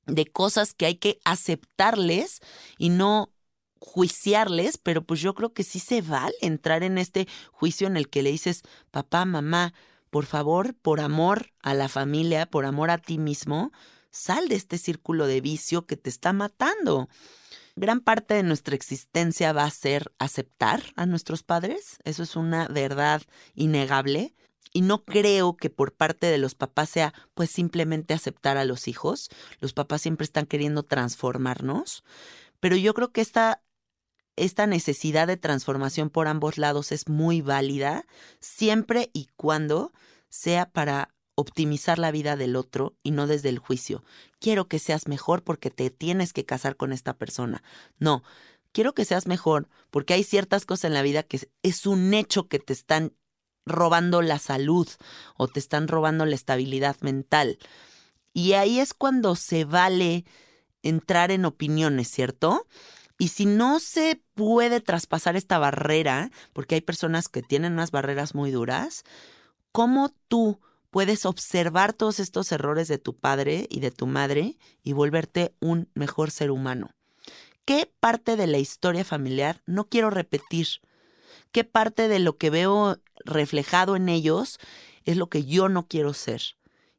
de 0.05 0.25
cosas 0.25 0.73
que 0.73 0.85
hay 0.85 0.95
que 0.95 1.19
aceptarles 1.23 2.39
y 2.77 2.89
no 2.89 3.29
juiciarles, 3.79 4.77
pero 4.77 5.03
pues 5.03 5.21
yo 5.21 5.33
creo 5.33 5.53
que 5.53 5.63
sí 5.63 5.79
se 5.79 6.01
vale 6.01 6.35
entrar 6.41 6.83
en 6.83 6.97
este 6.97 7.27
juicio 7.51 7.87
en 7.87 7.97
el 7.97 8.09
que 8.09 8.23
le 8.23 8.31
dices, 8.31 8.63
papá, 8.91 9.25
mamá, 9.25 9.73
por 10.09 10.25
favor, 10.25 10.73
por 10.75 10.99
amor 10.99 11.51
a 11.61 11.73
la 11.73 11.89
familia, 11.89 12.45
por 12.45 12.65
amor 12.65 12.89
a 12.91 12.97
ti 12.97 13.17
mismo, 13.17 13.71
sal 14.11 14.47
de 14.47 14.55
este 14.55 14.77
círculo 14.77 15.27
de 15.27 15.41
vicio 15.41 15.85
que 15.85 15.97
te 15.97 16.09
está 16.09 16.33
matando. 16.33 17.09
Gran 17.75 18.01
parte 18.01 18.33
de 18.33 18.43
nuestra 18.43 18.75
existencia 18.75 19.53
va 19.53 19.63
a 19.63 19.71
ser 19.71 20.11
aceptar 20.19 20.83
a 20.95 21.05
nuestros 21.05 21.43
padres, 21.43 21.97
eso 22.03 22.23
es 22.23 22.35
una 22.35 22.67
verdad 22.67 23.21
innegable. 23.55 24.35
Y 24.71 24.81
no 24.81 25.03
creo 25.03 25.55
que 25.55 25.69
por 25.69 25.93
parte 25.93 26.27
de 26.27 26.37
los 26.37 26.53
papás 26.53 26.89
sea 26.89 27.13
pues 27.33 27.49
simplemente 27.49 28.13
aceptar 28.13 28.57
a 28.57 28.65
los 28.65 28.87
hijos. 28.87 29.29
Los 29.59 29.73
papás 29.73 30.01
siempre 30.01 30.25
están 30.25 30.45
queriendo 30.45 30.83
transformarnos 30.83 32.03
Pero 32.59 32.75
yo 32.75 32.93
creo 32.93 33.11
que 33.11 33.21
esta, 33.21 33.63
esta 34.39 34.67
necesidad 34.67 35.27
de 35.27 35.37
transformación 35.37 36.09
por 36.09 36.27
ambos 36.27 36.57
lados 36.57 36.91
es 36.91 37.07
muy 37.07 37.41
válida 37.41 38.05
siempre 38.39 39.09
y 39.13 39.27
cuando 39.35 39.91
sea 40.29 40.69
para 40.69 41.13
optimizar 41.35 41.99
la 41.99 42.11
vida 42.11 42.35
del 42.35 42.55
otro 42.55 42.95
y 43.03 43.11
no 43.11 43.27
desde 43.27 43.49
el 43.49 43.59
juicio. 43.59 44.03
Quiero 44.39 44.67
que 44.67 44.79
seas 44.79 45.07
mejor 45.07 45.43
porque 45.43 45.69
te 45.69 45.89
tienes 45.89 46.33
que 46.33 46.45
casar 46.45 46.75
con 46.75 46.91
esta 46.91 47.13
persona. 47.13 47.63
No, 47.97 48.23
quiero 48.71 48.93
que 48.93 49.05
seas 49.05 49.27
mejor 49.27 49.69
porque 49.89 50.13
hay 50.13 50.23
ciertas 50.23 50.65
cosas 50.65 50.85
en 50.85 50.93
la 50.93 51.01
vida 51.01 51.23
que 51.23 51.39
es 51.63 51.85
un 51.85 52.13
hecho 52.13 52.47
que 52.47 52.59
te 52.59 52.73
están 52.73 53.13
robando 53.65 54.21
la 54.21 54.39
salud 54.39 54.87
o 55.37 55.47
te 55.47 55.59
están 55.59 55.87
robando 55.87 56.25
la 56.25 56.35
estabilidad 56.35 56.97
mental. 57.01 57.57
Y 58.33 58.53
ahí 58.53 58.79
es 58.79 58.93
cuando 58.93 59.35
se 59.35 59.65
vale 59.65 60.25
entrar 60.81 61.31
en 61.31 61.45
opiniones, 61.45 62.09
¿cierto? 62.09 62.67
Y 63.19 63.27
si 63.27 63.45
no 63.45 63.79
se 63.79 64.19
puede 64.33 64.81
traspasar 64.81 65.35
esta 65.35 65.59
barrera, 65.59 66.31
porque 66.53 66.73
hay 66.73 66.81
personas 66.81 67.29
que 67.29 67.43
tienen 67.43 67.73
unas 67.73 67.91
barreras 67.91 68.33
muy 68.33 68.49
duras, 68.49 69.03
¿cómo 69.71 70.11
tú 70.27 70.59
puedes 70.89 71.25
observar 71.25 71.93
todos 71.93 72.19
estos 72.19 72.51
errores 72.51 72.87
de 72.87 72.97
tu 72.97 73.15
padre 73.15 73.67
y 73.69 73.79
de 73.79 73.91
tu 73.91 74.07
madre 74.07 74.57
y 74.83 74.93
volverte 74.93 75.53
un 75.59 75.89
mejor 75.93 76.31
ser 76.31 76.51
humano. 76.51 76.91
¿Qué 77.65 77.91
parte 77.99 78.35
de 78.35 78.47
la 78.47 78.57
historia 78.57 79.05
familiar 79.05 79.61
no 79.65 79.87
quiero 79.87 80.09
repetir? 80.09 80.67
¿Qué 81.51 81.63
parte 81.63 82.07
de 82.07 82.19
lo 82.19 82.37
que 82.37 82.49
veo 82.49 82.97
reflejado 83.25 83.95
en 83.95 84.09
ellos 84.09 84.59
es 85.05 85.17
lo 85.17 85.29
que 85.29 85.45
yo 85.45 85.69
no 85.69 85.87
quiero 85.87 86.13
ser? 86.13 86.41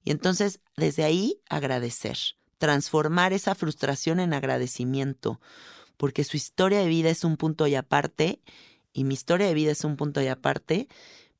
Y 0.04 0.12
entonces, 0.12 0.60
desde 0.76 1.04
ahí, 1.04 1.40
agradecer, 1.48 2.16
transformar 2.58 3.32
esa 3.32 3.54
frustración 3.54 4.20
en 4.20 4.32
agradecimiento, 4.32 5.40
porque 6.00 6.24
su 6.24 6.38
historia 6.38 6.78
de 6.78 6.88
vida 6.88 7.10
es 7.10 7.24
un 7.24 7.36
punto 7.36 7.66
y 7.66 7.74
aparte, 7.74 8.40
y 8.90 9.04
mi 9.04 9.12
historia 9.12 9.46
de 9.46 9.52
vida 9.52 9.72
es 9.72 9.84
un 9.84 9.96
punto 9.98 10.22
y 10.22 10.28
aparte, 10.28 10.88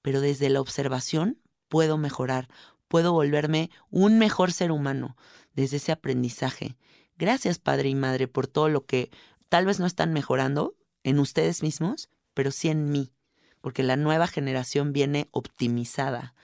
pero 0.02 0.20
desde 0.20 0.50
la 0.50 0.60
observación 0.60 1.38
puedo 1.68 1.96
mejorar, 1.96 2.50
puedo 2.86 3.14
volverme 3.14 3.70
un 3.88 4.18
mejor 4.18 4.52
ser 4.52 4.70
humano 4.70 5.16
desde 5.54 5.78
ese 5.78 5.92
aprendizaje. 5.92 6.76
Gracias, 7.16 7.58
padre 7.58 7.88
y 7.88 7.94
madre, 7.94 8.28
por 8.28 8.48
todo 8.48 8.68
lo 8.68 8.84
que 8.84 9.10
tal 9.48 9.64
vez 9.64 9.80
no 9.80 9.86
están 9.86 10.12
mejorando 10.12 10.76
en 11.04 11.20
ustedes 11.20 11.62
mismos, 11.62 12.10
pero 12.34 12.50
sí 12.50 12.68
en 12.68 12.90
mí, 12.90 13.14
porque 13.62 13.82
la 13.82 13.96
nueva 13.96 14.26
generación 14.26 14.92
viene 14.92 15.28
optimizada. 15.30 16.34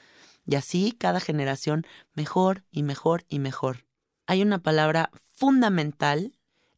Y 0.47 0.55
así 0.55 0.93
cada 0.99 1.21
generación 1.21 1.87
mejor 2.15 2.65
y 2.71 2.83
mejor 2.83 3.27
y 3.29 3.41
mejor. 3.41 3.85
Hay 4.27 4.41
una 4.41 4.63
palabra 4.63 5.11
fundamental 5.35 6.33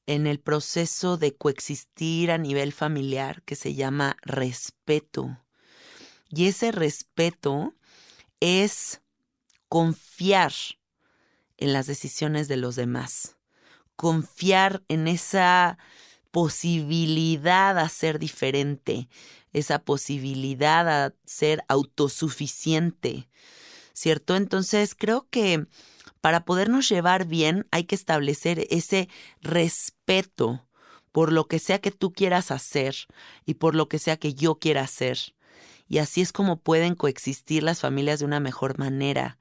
en 0.09 0.27
el 0.27 0.41
proceso 0.41 1.19
de 1.19 1.37
coexistir 1.37 2.31
a 2.31 2.39
nivel 2.39 2.73
familiar 2.73 3.43
que 3.43 3.55
se 3.55 3.75
llama 3.75 4.17
respeto. 4.23 5.39
Y 6.31 6.47
ese 6.47 6.73
respeto 6.73 7.75
es 8.41 9.03
confiar 9.69 10.53
en 11.59 11.75
las 11.75 11.87
decisiones 11.87 12.49
de 12.49 12.57
los 12.57 12.75
demás, 12.75 13.37
confiar 13.97 14.83
en 14.89 15.09
esa 15.09 15.77
posibilidad 16.31 17.79
a 17.79 17.91
ser 17.91 18.19
diferente, 18.19 19.11
esa 19.53 19.79
posibilidad 19.79 20.89
a 20.89 21.15
ser 21.27 21.63
autosuficiente, 21.69 23.29
¿cierto? 23.93 24.37
Entonces 24.37 24.95
creo 24.95 25.29
que 25.29 25.67
para 26.29 26.45
podernos 26.45 26.87
llevar 26.91 27.25
bien 27.25 27.67
hay 27.71 27.85
que 27.85 27.95
establecer 27.95 28.67
ese 28.69 29.09
respeto 29.41 30.69
por 31.11 31.33
lo 31.33 31.47
que 31.47 31.59
sea 31.59 31.79
que 31.79 31.91
tú 31.91 32.13
quieras 32.13 32.51
hacer 32.51 32.95
y 33.47 33.55
por 33.55 33.75
lo 33.75 33.89
que 33.89 33.99
sea 33.99 34.19
que 34.19 34.35
yo 34.35 34.57
quiera 34.57 34.83
hacer 34.83 35.17
y 35.89 35.97
así 35.97 36.21
es 36.21 36.31
como 36.31 36.61
pueden 36.61 36.97
coexistir 36.97 37.63
las 37.63 37.81
familias 37.81 38.19
de 38.19 38.27
una 38.27 38.41
mejor 38.41 38.79
manera. 38.79 39.39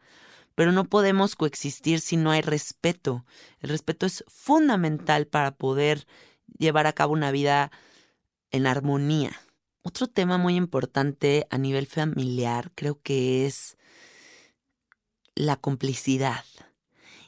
Pero 0.55 0.71
no 0.71 0.85
podemos 0.85 1.35
coexistir 1.35 1.99
si 1.99 2.15
no 2.15 2.31
hay 2.31 2.39
respeto. 2.39 3.25
El 3.59 3.71
respeto 3.71 4.05
es 4.05 4.23
fundamental 4.29 5.27
para 5.27 5.51
poder 5.57 6.07
llevar 6.57 6.87
a 6.87 6.93
cabo 6.93 7.11
una 7.11 7.31
vida 7.31 7.69
en 8.49 8.65
armonía. 8.65 9.33
Otro 9.81 10.07
tema 10.07 10.37
muy 10.37 10.55
importante 10.55 11.47
a 11.49 11.57
nivel 11.57 11.85
familiar 11.85 12.71
creo 12.75 13.01
que 13.01 13.45
es 13.45 13.75
la 15.35 15.57
complicidad. 15.57 16.45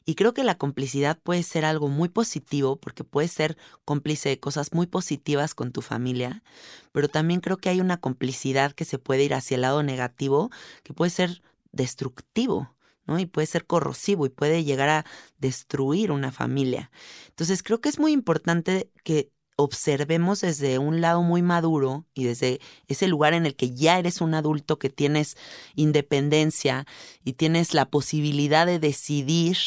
Y 0.06 0.16
creo 0.16 0.34
que 0.34 0.44
la 0.44 0.58
complicidad 0.58 1.20
puede 1.22 1.44
ser 1.44 1.66
algo 1.66 1.88
muy 1.88 2.10
positivo 2.10 2.78
porque 2.78 3.04
puedes 3.04 3.32
ser 3.32 3.58
cómplice 3.86 4.30
de 4.30 4.40
cosas 4.40 4.74
muy 4.74 4.88
positivas 4.88 5.56
con 5.56 5.72
tu 5.72 5.82
familia, 5.82 6.44
pero 6.92 7.08
también 7.08 7.42
creo 7.42 7.58
que 7.58 7.70
hay 7.70 7.82
una 7.82 7.98
complicidad 7.98 8.74
que 8.74 8.86
se 8.86 9.00
puede 9.00 9.24
ir 9.24 9.34
hacia 9.34 9.56
el 9.56 9.62
lado 9.62 9.84
negativo, 9.84 10.50
que 10.84 10.94
puede 10.94 11.12
ser 11.12 11.42
destructivo. 11.72 12.76
¿no? 13.06 13.18
Y 13.18 13.26
puede 13.26 13.48
ser 13.48 13.66
corrosivo 13.66 14.28
y 14.28 14.30
puede 14.30 14.64
llegar 14.64 14.90
a 14.90 15.06
destruir 15.40 16.12
una 16.12 16.32
familia. 16.32 16.92
Entonces 17.30 17.64
creo 17.64 17.82
que 17.82 17.90
es 17.90 17.98
muy 17.98 18.12
importante 18.12 18.92
que 19.04 19.32
observemos 19.60 20.40
desde 20.42 20.80
un 20.80 21.02
lado 21.02 21.22
muy 21.22 21.42
maduro 21.42 22.06
y 22.14 22.24
desde 22.24 22.62
ese 22.88 23.08
lugar 23.08 23.34
en 23.34 23.46
el 23.46 23.56
que 23.56 23.72
ya 23.72 24.00
eres 24.00 24.22
un 24.22 24.34
adulto 24.34 24.80
que 24.80 24.90
tienes 24.90 25.36
independencia 25.76 26.86
y 27.26 27.34
tienes 27.34 27.74
la 27.74 27.90
posibilidad 27.90 28.66
de 28.66 28.80
decidir 28.80 29.58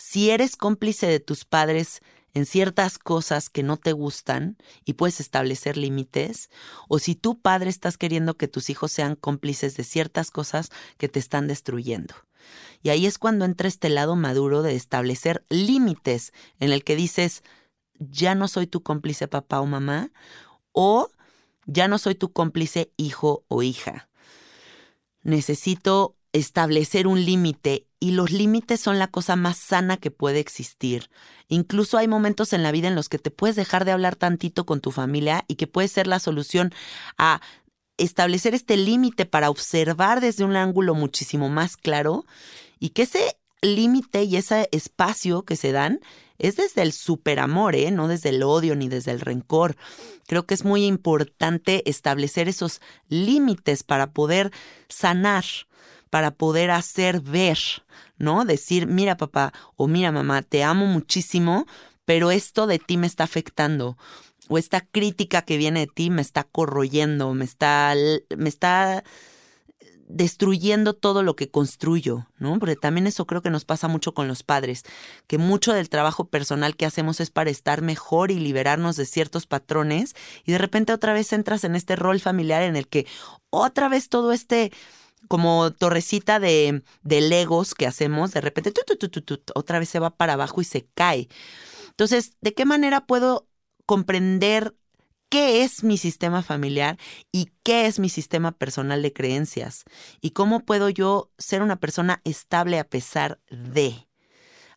si 0.00 0.30
eres 0.30 0.56
cómplice 0.56 1.06
de 1.06 1.20
tus 1.20 1.44
padres 1.44 2.00
en 2.32 2.46
ciertas 2.46 2.98
cosas 2.98 3.50
que 3.50 3.62
no 3.62 3.76
te 3.76 3.92
gustan 3.92 4.56
y 4.86 4.94
puedes 4.94 5.20
establecer 5.20 5.76
límites, 5.76 6.48
o 6.88 6.98
si 6.98 7.14
tu 7.14 7.38
padre 7.38 7.68
estás 7.68 7.98
queriendo 7.98 8.38
que 8.38 8.48
tus 8.48 8.70
hijos 8.70 8.92
sean 8.92 9.14
cómplices 9.14 9.76
de 9.76 9.84
ciertas 9.84 10.30
cosas 10.30 10.70
que 10.96 11.10
te 11.10 11.18
están 11.18 11.48
destruyendo. 11.48 12.14
Y 12.82 12.88
ahí 12.88 13.04
es 13.04 13.18
cuando 13.18 13.44
entra 13.44 13.68
este 13.68 13.90
lado 13.90 14.16
maduro 14.16 14.62
de 14.62 14.74
establecer 14.74 15.44
límites 15.50 16.32
en 16.60 16.72
el 16.72 16.82
que 16.82 16.96
dices, 16.96 17.42
ya 17.98 18.34
no 18.34 18.48
soy 18.48 18.66
tu 18.66 18.82
cómplice 18.82 19.28
papá 19.28 19.60
o 19.60 19.66
mamá, 19.66 20.12
o 20.72 21.10
ya 21.66 21.88
no 21.88 21.98
soy 21.98 22.14
tu 22.14 22.32
cómplice 22.32 22.90
hijo 22.96 23.44
o 23.48 23.62
hija. 23.62 24.08
Necesito 25.22 26.16
establecer 26.32 27.06
un 27.06 27.22
límite 27.22 27.86
y 28.00 28.12
los 28.12 28.32
límites 28.32 28.80
son 28.80 28.98
la 28.98 29.08
cosa 29.08 29.36
más 29.36 29.58
sana 29.58 29.98
que 29.98 30.10
puede 30.10 30.40
existir. 30.40 31.10
Incluso 31.48 31.98
hay 31.98 32.08
momentos 32.08 32.54
en 32.54 32.62
la 32.62 32.72
vida 32.72 32.88
en 32.88 32.94
los 32.94 33.10
que 33.10 33.18
te 33.18 33.30
puedes 33.30 33.56
dejar 33.56 33.84
de 33.84 33.92
hablar 33.92 34.16
tantito 34.16 34.64
con 34.64 34.80
tu 34.80 34.90
familia 34.90 35.44
y 35.46 35.56
que 35.56 35.66
puede 35.66 35.86
ser 35.88 36.06
la 36.06 36.18
solución 36.18 36.72
a 37.18 37.42
establecer 37.98 38.54
este 38.54 38.78
límite 38.78 39.26
para 39.26 39.50
observar 39.50 40.22
desde 40.22 40.44
un 40.44 40.56
ángulo 40.56 40.94
muchísimo 40.94 41.50
más 41.50 41.76
claro 41.76 42.24
y 42.78 42.90
que 42.90 43.02
ese 43.02 43.36
límite 43.60 44.24
y 44.24 44.36
ese 44.36 44.70
espacio 44.72 45.42
que 45.42 45.56
se 45.56 45.70
dan 45.70 46.00
es 46.38 46.56
desde 46.56 46.80
el 46.80 46.92
superamor, 46.92 47.76
¿eh? 47.76 47.90
no 47.90 48.08
desde 48.08 48.30
el 48.30 48.42
odio 48.42 48.74
ni 48.74 48.88
desde 48.88 49.10
el 49.10 49.20
rencor. 49.20 49.76
Creo 50.26 50.46
que 50.46 50.54
es 50.54 50.64
muy 50.64 50.86
importante 50.86 51.82
establecer 51.88 52.48
esos 52.48 52.80
límites 53.08 53.82
para 53.82 54.12
poder 54.12 54.50
sanar 54.88 55.44
para 56.10 56.32
poder 56.32 56.70
hacer 56.70 57.20
ver, 57.20 57.58
¿no? 58.18 58.44
Decir, 58.44 58.86
mira 58.86 59.16
papá 59.16 59.52
o 59.76 59.86
mira 59.86 60.12
mamá, 60.12 60.42
te 60.42 60.62
amo 60.62 60.86
muchísimo, 60.86 61.66
pero 62.04 62.30
esto 62.30 62.66
de 62.66 62.78
ti 62.78 62.96
me 62.96 63.06
está 63.06 63.24
afectando 63.24 63.96
o 64.50 64.58
esta 64.58 64.80
crítica 64.80 65.42
que 65.42 65.56
viene 65.56 65.80
de 65.80 65.86
ti 65.86 66.10
me 66.10 66.22
está 66.22 66.42
corroyendo, 66.42 67.32
me 67.34 67.44
está, 67.44 67.94
me 68.36 68.48
está 68.48 69.04
destruyendo 70.08 70.94
todo 70.94 71.22
lo 71.22 71.36
que 71.36 71.50
construyo, 71.50 72.26
¿no? 72.38 72.58
Porque 72.58 72.74
también 72.74 73.06
eso 73.06 73.26
creo 73.26 73.42
que 73.42 73.50
nos 73.50 73.64
pasa 73.64 73.86
mucho 73.86 74.12
con 74.12 74.26
los 74.26 74.42
padres, 74.42 74.82
que 75.28 75.38
mucho 75.38 75.72
del 75.72 75.88
trabajo 75.88 76.24
personal 76.24 76.76
que 76.76 76.84
hacemos 76.84 77.20
es 77.20 77.30
para 77.30 77.50
estar 77.50 77.80
mejor 77.80 78.32
y 78.32 78.40
liberarnos 78.40 78.96
de 78.96 79.06
ciertos 79.06 79.46
patrones 79.46 80.16
y 80.44 80.50
de 80.50 80.58
repente 80.58 80.92
otra 80.92 81.12
vez 81.12 81.32
entras 81.32 81.62
en 81.62 81.76
este 81.76 81.94
rol 81.94 82.18
familiar 82.18 82.64
en 82.64 82.74
el 82.74 82.88
que 82.88 83.06
otra 83.50 83.88
vez 83.88 84.08
todo 84.08 84.32
este 84.32 84.72
como 85.28 85.72
torrecita 85.72 86.40
de, 86.40 86.82
de 87.02 87.20
legos 87.20 87.74
que 87.74 87.86
hacemos, 87.86 88.32
de 88.32 88.40
repente 88.40 88.72
otra 89.54 89.78
vez 89.78 89.88
se 89.88 89.98
va 89.98 90.16
para 90.16 90.34
abajo 90.34 90.60
y 90.60 90.64
se 90.64 90.86
cae. 90.94 91.28
Entonces, 91.90 92.36
¿de 92.40 92.54
qué 92.54 92.64
manera 92.64 93.06
puedo 93.06 93.48
comprender 93.86 94.74
qué 95.28 95.62
es 95.62 95.84
mi 95.84 95.98
sistema 95.98 96.42
familiar 96.42 96.98
y 97.30 97.50
qué 97.62 97.86
es 97.86 97.98
mi 97.98 98.08
sistema 98.08 98.52
personal 98.52 99.02
de 99.02 99.12
creencias? 99.12 99.84
Y 100.20 100.30
cómo 100.30 100.64
puedo 100.64 100.88
yo 100.88 101.30
ser 101.38 101.62
una 101.62 101.76
persona 101.76 102.20
estable 102.24 102.78
a 102.78 102.88
pesar 102.88 103.40
de, 103.50 104.08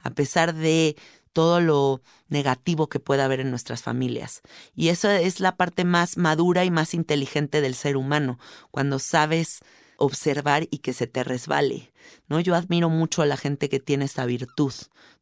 a 0.02 0.12
pesar 0.12 0.54
de 0.54 0.96
todo 1.34 1.60
lo 1.62 2.02
negativo 2.28 2.88
que 2.88 3.00
pueda 3.00 3.26
haber 3.26 3.40
en 3.40 3.50
nuestras 3.50 3.82
familias. 3.82 4.42
Y 4.76 4.90
eso 4.90 5.10
es 5.10 5.40
la 5.40 5.58
parte 5.58 5.84
más 5.84 6.18
madura 6.18 6.64
y 6.64 6.72
más 6.72 6.94
inteligente 6.94 7.60
del 7.60 7.76
ser 7.76 7.98
humano, 7.98 8.40
cuando 8.72 9.00
sabes 9.00 9.62
observar 9.98 10.68
y 10.72 10.80
que 10.80 10.94
se 10.94 11.08
te 11.08 11.24
resbale, 11.24 11.92
¿no? 12.28 12.40
Yo 12.40 12.56
admiro 12.56 12.90
mucho 12.90 13.22
a 13.22 13.26
la 13.26 13.38
gente 13.38 13.70
que 13.70 13.80
tiene 13.80 14.06
esta 14.06 14.26
virtud, 14.26 14.74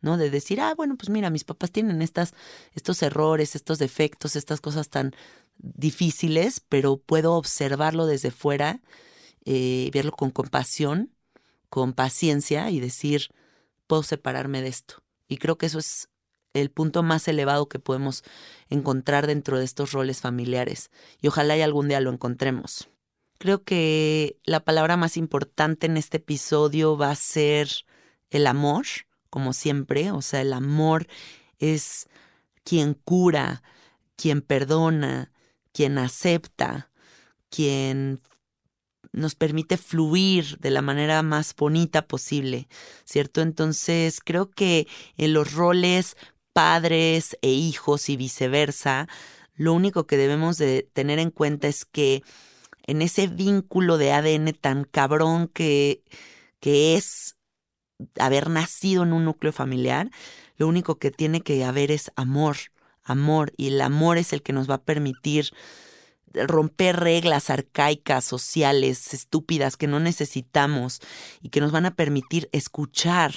¿no? 0.02 0.18
De 0.18 0.30
decir, 0.30 0.62
ah, 0.62 0.74
bueno, 0.76 0.96
pues 0.98 1.10
mira, 1.10 1.30
mis 1.30 1.44
papás 1.44 1.72
tienen 1.72 2.02
estas, 2.02 2.34
estos 2.74 3.02
errores, 3.04 3.56
estos 3.56 3.80
defectos, 3.80 4.36
estas 4.36 4.62
cosas 4.62 4.90
tan 4.90 5.14
difíciles, 5.58 6.60
pero 6.60 6.98
puedo 6.98 7.34
observarlo 7.34 8.06
desde 8.06 8.32
fuera, 8.32 8.82
eh, 9.46 9.90
verlo 9.94 10.12
con 10.12 10.32
compasión, 10.32 11.14
con 11.70 11.94
paciencia 11.94 12.70
y 12.70 12.80
decir, 12.80 13.30
puedo 13.88 14.04
separarme 14.04 14.62
de 14.62 14.70
esto. 14.70 15.04
Y 15.28 15.38
creo 15.38 15.58
que 15.58 15.68
eso 15.68 15.80
es 15.80 16.10
el 16.54 16.70
punto 16.70 17.04
más 17.04 17.28
elevado 17.28 17.68
que 17.70 17.80
podemos 17.80 18.24
encontrar 18.70 19.28
dentro 19.28 19.58
de 19.58 19.66
estos 19.66 19.92
roles 19.92 20.22
familiares. 20.22 20.92
Y 21.22 21.28
ojalá 21.28 21.56
y 21.58 21.62
algún 21.62 21.88
día 21.88 22.02
lo 22.02 22.12
encontremos. 22.12 22.91
Creo 23.42 23.64
que 23.64 24.38
la 24.44 24.60
palabra 24.60 24.98
más 24.98 25.18
importante 25.18 25.88
en 25.88 25.98
este 25.98 26.18
episodio 26.18 26.96
va 26.96 27.10
a 27.10 27.16
ser 27.16 27.70
el 28.30 28.46
amor, 28.46 28.86
como 29.32 29.54
siempre. 29.54 30.12
O 30.12 30.22
sea, 30.22 30.42
el 30.42 30.54
amor 30.54 31.08
es 31.58 32.08
quien 32.64 32.94
cura, 32.94 33.64
quien 34.16 34.44
perdona, 34.44 35.32
quien 35.74 35.98
acepta, 35.98 36.92
quien 37.50 38.22
nos 39.12 39.34
permite 39.34 39.78
fluir 39.78 40.60
de 40.60 40.70
la 40.70 40.84
manera 40.84 41.24
más 41.24 41.56
bonita 41.56 42.08
posible, 42.08 42.68
¿cierto? 43.06 43.42
Entonces 43.42 44.20
creo 44.24 44.52
que 44.52 44.88
en 45.18 45.34
los 45.34 45.54
roles 45.56 46.16
padres 46.54 47.36
e 47.42 47.50
hijos 47.50 48.08
y 48.08 48.18
viceversa, 48.18 49.08
lo 49.56 49.74
único 49.74 50.06
que 50.06 50.18
debemos 50.18 50.60
de 50.60 50.88
tener 50.94 51.18
en 51.18 51.32
cuenta 51.32 51.68
es 51.68 51.86
que 51.86 52.22
en 52.86 53.02
ese 53.02 53.28
vínculo 53.28 53.98
de 53.98 54.12
ADN 54.12 54.54
tan 54.54 54.84
cabrón 54.84 55.48
que, 55.48 56.04
que 56.60 56.96
es 56.96 57.38
haber 58.20 58.50
nacido 58.50 59.04
en 59.04 59.14
un 59.14 59.26
núcleo 59.26 59.52
familiar, 59.52 60.10
lo 60.58 60.68
único 60.68 60.98
que 60.98 61.12
tiene 61.12 61.42
que 61.42 61.64
haber 61.64 61.92
es 61.92 62.12
amor, 62.16 62.58
amor, 63.04 63.54
y 63.58 63.68
el 63.70 63.82
amor 63.82 64.18
es 64.18 64.34
el 64.34 64.42
que 64.42 64.54
nos 64.54 64.70
va 64.70 64.76
a 64.76 64.84
permitir 64.84 65.52
romper 66.34 66.98
reglas 67.00 67.50
arcaicas, 67.50 68.24
sociales, 68.24 69.14
estúpidas 69.14 69.78
que 69.78 69.88
no 69.88 70.00
necesitamos 70.00 71.02
y 71.42 71.50
que 71.50 71.62
nos 71.62 71.72
van 71.72 71.86
a 71.86 71.96
permitir 71.96 72.50
escuchar 72.52 73.34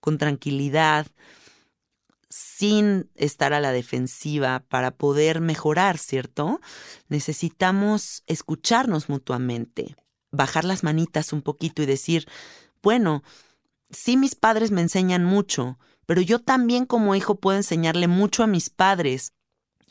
con 0.00 0.18
tranquilidad, 0.18 1.06
sin 2.36 3.08
estar 3.14 3.52
a 3.52 3.60
la 3.60 3.70
defensiva 3.70 4.64
para 4.68 4.90
poder 4.90 5.40
mejorar, 5.40 5.98
¿cierto? 5.98 6.60
Necesitamos 7.06 8.24
escucharnos 8.26 9.08
mutuamente, 9.08 9.94
bajar 10.32 10.64
las 10.64 10.82
manitas 10.82 11.32
un 11.32 11.42
poquito 11.42 11.80
y 11.80 11.86
decir, 11.86 12.26
bueno, 12.82 13.22
sí 13.88 14.16
mis 14.16 14.34
padres 14.34 14.72
me 14.72 14.80
enseñan 14.80 15.24
mucho, 15.24 15.78
pero 16.06 16.22
yo 16.22 16.40
también 16.40 16.86
como 16.86 17.14
hijo 17.14 17.36
puedo 17.36 17.56
enseñarle 17.56 18.08
mucho 18.08 18.42
a 18.42 18.48
mis 18.48 18.68
padres. 18.68 19.32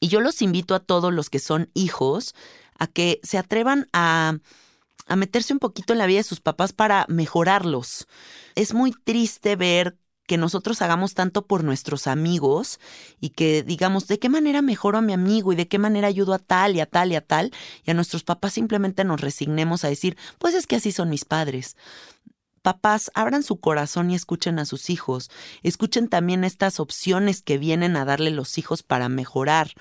Y 0.01 0.09
yo 0.09 0.19
los 0.19 0.41
invito 0.41 0.75
a 0.75 0.81
todos 0.81 1.13
los 1.13 1.29
que 1.29 1.39
son 1.39 1.71
hijos 1.73 2.35
a 2.77 2.87
que 2.87 3.21
se 3.23 3.37
atrevan 3.37 3.87
a, 3.93 4.39
meterse 5.15 5.53
un 5.53 5.59
poquito 5.59 5.93
en 5.93 5.99
la 5.99 6.07
vida 6.07 6.17
de 6.17 6.23
sus 6.23 6.41
papás 6.41 6.73
para 6.73 7.05
mejorarlos. 7.07 8.05
Es 8.55 8.73
muy 8.73 8.91
triste 8.91 9.55
ver 9.55 9.97
que 10.25 10.37
nosotros 10.37 10.81
hagamos 10.81 11.13
tanto 11.13 11.45
por 11.45 11.63
nuestros 11.63 12.07
amigos 12.07 12.79
y 13.19 13.29
que 13.29 13.63
digamos 13.63 14.07
de 14.07 14.19
qué 14.19 14.29
manera 14.29 14.61
mejoro 14.61 14.97
a 14.97 15.01
mi 15.01 15.13
amigo 15.13 15.53
y 15.53 15.55
de 15.55 15.67
qué 15.67 15.79
manera 15.79 16.07
ayudo 16.07 16.33
a 16.33 16.39
tal 16.39 16.75
y 16.75 16.79
a 16.79 16.85
tal 16.85 17.11
y 17.11 17.15
a 17.15 17.21
tal 17.21 17.51
y 17.83 17.91
a 17.91 17.93
nuestros 17.93 18.23
papás 18.23 18.53
simplemente 18.53 19.03
nos 19.03 19.21
resignemos 19.21 19.83
a 19.83 19.89
decir, 19.89 20.17
pues 20.39 20.53
es 20.55 20.67
que 20.67 20.77
así 20.77 20.91
son 20.91 21.09
mis 21.09 21.25
padres. 21.25 21.75
Papás, 22.63 23.11
abran 23.13 23.43
su 23.43 23.59
corazón 23.59 24.09
y 24.09 24.15
escuchen 24.15 24.57
a 24.57 24.63
sus 24.63 24.89
hijos. 24.89 25.29
Escuchen 25.63 26.07
también 26.07 26.45
estas 26.45 26.79
opciones 26.79 27.41
que 27.41 27.57
vienen 27.57 27.97
a 27.97 28.05
darle 28.05 28.31
los 28.31 28.57
hijos 28.57 28.83
para 28.83 29.09
mejorar. 29.09 29.73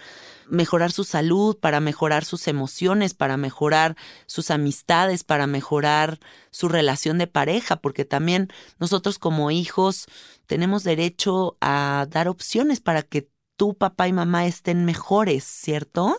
Mejorar 0.48 0.90
su 0.90 1.04
salud, 1.04 1.56
para 1.56 1.78
mejorar 1.78 2.24
sus 2.24 2.48
emociones, 2.48 3.14
para 3.14 3.36
mejorar 3.36 3.96
sus 4.26 4.50
amistades, 4.50 5.22
para 5.22 5.46
mejorar 5.46 6.18
su 6.50 6.68
relación 6.68 7.18
de 7.18 7.28
pareja, 7.28 7.76
porque 7.76 8.04
también 8.04 8.48
nosotros 8.80 9.20
como 9.20 9.52
hijos 9.52 10.06
tenemos 10.46 10.82
derecho 10.82 11.56
a 11.60 12.08
dar 12.10 12.26
opciones 12.26 12.80
para 12.80 13.02
que 13.02 13.28
tu 13.56 13.74
papá 13.74 14.08
y 14.08 14.12
mamá 14.12 14.46
estén 14.46 14.84
mejores, 14.84 15.44
¿cierto? 15.44 16.18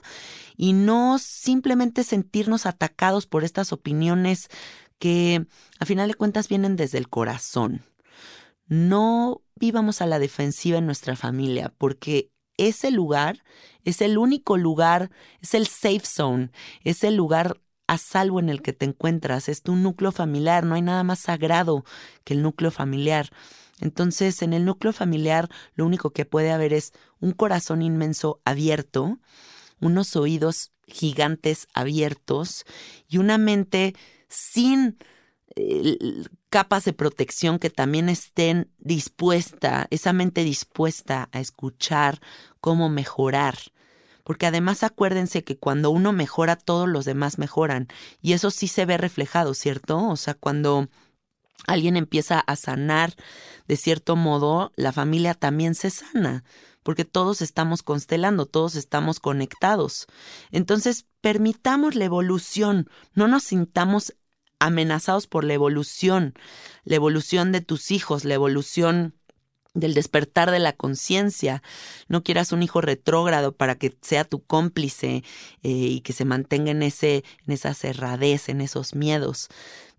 Y 0.55 0.71
no 0.71 1.17
simplemente 1.19 2.05
sentirnos 2.05 2.65
atacados 2.65 3.25
por 3.25 3.43
estas 3.43 3.73
opiniones 3.73 4.47
que 4.99 5.45
a 5.79 5.85
final 5.85 6.07
de 6.07 6.15
cuentas 6.15 6.47
vienen 6.47 6.75
desde 6.75 6.97
el 6.97 7.09
corazón. 7.09 7.85
No 8.67 9.41
vivamos 9.55 10.01
a 10.01 10.05
la 10.05 10.19
defensiva 10.19 10.77
en 10.77 10.85
nuestra 10.85 11.15
familia, 11.15 11.73
porque 11.77 12.31
ese 12.57 12.91
lugar 12.91 13.43
es 13.83 14.01
el 14.01 14.17
único 14.17 14.57
lugar, 14.57 15.11
es 15.41 15.53
el 15.53 15.67
safe 15.67 16.05
zone, 16.05 16.51
es 16.83 17.03
el 17.03 17.15
lugar 17.15 17.59
a 17.87 17.97
salvo 17.97 18.39
en 18.39 18.49
el 18.49 18.61
que 18.61 18.73
te 18.73 18.85
encuentras, 18.85 19.49
es 19.49 19.61
tu 19.61 19.75
núcleo 19.75 20.11
familiar, 20.11 20.65
no 20.65 20.75
hay 20.75 20.81
nada 20.81 21.03
más 21.03 21.19
sagrado 21.19 21.83
que 22.23 22.33
el 22.33 22.41
núcleo 22.41 22.71
familiar. 22.71 23.29
Entonces, 23.81 24.41
en 24.41 24.53
el 24.53 24.65
núcleo 24.65 24.93
familiar 24.93 25.49
lo 25.75 25.85
único 25.85 26.11
que 26.11 26.25
puede 26.25 26.51
haber 26.51 26.73
es 26.73 26.93
un 27.19 27.31
corazón 27.31 27.81
inmenso 27.81 28.41
abierto, 28.45 29.19
unos 29.81 30.15
oídos 30.15 30.71
gigantes 30.87 31.67
abiertos 31.73 32.65
y 33.07 33.17
una 33.17 33.37
mente 33.37 33.95
sin 34.33 34.97
capas 36.49 36.85
de 36.85 36.93
protección 36.93 37.59
que 37.59 37.69
también 37.69 38.09
estén 38.09 38.71
dispuesta, 38.79 39.87
esa 39.91 40.11
mente 40.11 40.43
dispuesta 40.43 41.29
a 41.31 41.39
escuchar 41.39 42.19
cómo 42.59 42.89
mejorar. 42.89 43.57
Porque 44.23 44.47
además 44.47 44.83
acuérdense 44.83 45.43
que 45.43 45.57
cuando 45.57 45.91
uno 45.91 46.13
mejora, 46.13 46.55
todos 46.55 46.87
los 46.87 47.05
demás 47.05 47.37
mejoran. 47.37 47.87
Y 48.21 48.33
eso 48.33 48.51
sí 48.51 48.67
se 48.67 48.85
ve 48.85 48.97
reflejado, 48.97 49.53
¿cierto? 49.53 50.07
O 50.07 50.15
sea, 50.15 50.33
cuando 50.33 50.87
alguien 51.67 51.97
empieza 51.97 52.39
a 52.39 52.55
sanar 52.55 53.13
de 53.67 53.75
cierto 53.75 54.15
modo, 54.15 54.71
la 54.75 54.93
familia 54.93 55.33
también 55.33 55.75
se 55.75 55.89
sana 55.89 56.43
porque 56.83 57.05
todos 57.05 57.41
estamos 57.41 57.81
constelando, 57.81 58.45
todos 58.45 58.75
estamos 58.75 59.19
conectados. 59.19 60.05
Entonces, 60.51 61.05
permitamos 61.21 61.95
la 61.95 62.05
evolución, 62.05 62.89
no 63.13 63.27
nos 63.27 63.43
sintamos 63.43 64.13
amenazados 64.65 65.27
por 65.27 65.43
la 65.43 65.53
evolución, 65.53 66.33
la 66.83 66.95
evolución 66.95 67.51
de 67.51 67.61
tus 67.61 67.91
hijos, 67.91 68.25
la 68.25 68.33
evolución 68.33 69.15
del 69.73 69.93
despertar 69.93 70.51
de 70.51 70.59
la 70.59 70.73
conciencia. 70.73 71.63
No 72.07 72.23
quieras 72.23 72.51
un 72.51 72.63
hijo 72.63 72.81
retrógrado 72.81 73.53
para 73.55 73.75
que 73.75 73.95
sea 74.01 74.23
tu 74.23 74.43
cómplice 74.43 75.23
eh, 75.63 75.69
y 75.69 76.01
que 76.01 76.13
se 76.13 76.25
mantenga 76.25 76.71
en, 76.71 76.83
ese, 76.83 77.23
en 77.45 77.53
esa 77.53 77.73
cerradez, 77.73 78.49
en 78.49 78.61
esos 78.61 78.95
miedos. 78.95 79.49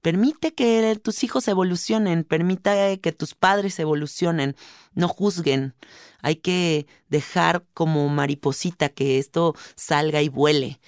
Permite 0.01 0.53
que 0.53 1.01
tus 1.03 1.25
hijos 1.25 1.49
evolucionen, 1.49 2.25
permita 2.25 2.97
que 2.99 3.13
tus 3.13 3.35
padres 3.35 3.79
evolucionen, 3.79 4.55
no 4.95 5.09
juzguen. 5.09 5.75
Hay 6.21 6.37
que 6.37 6.87
dejar 7.09 7.65
como 7.73 8.07
mariposita 8.11 8.91
que 8.91 9.19
esto 9.19 9.55
salga 9.77 10.21
y 10.21 10.29
vuele. 10.29 10.79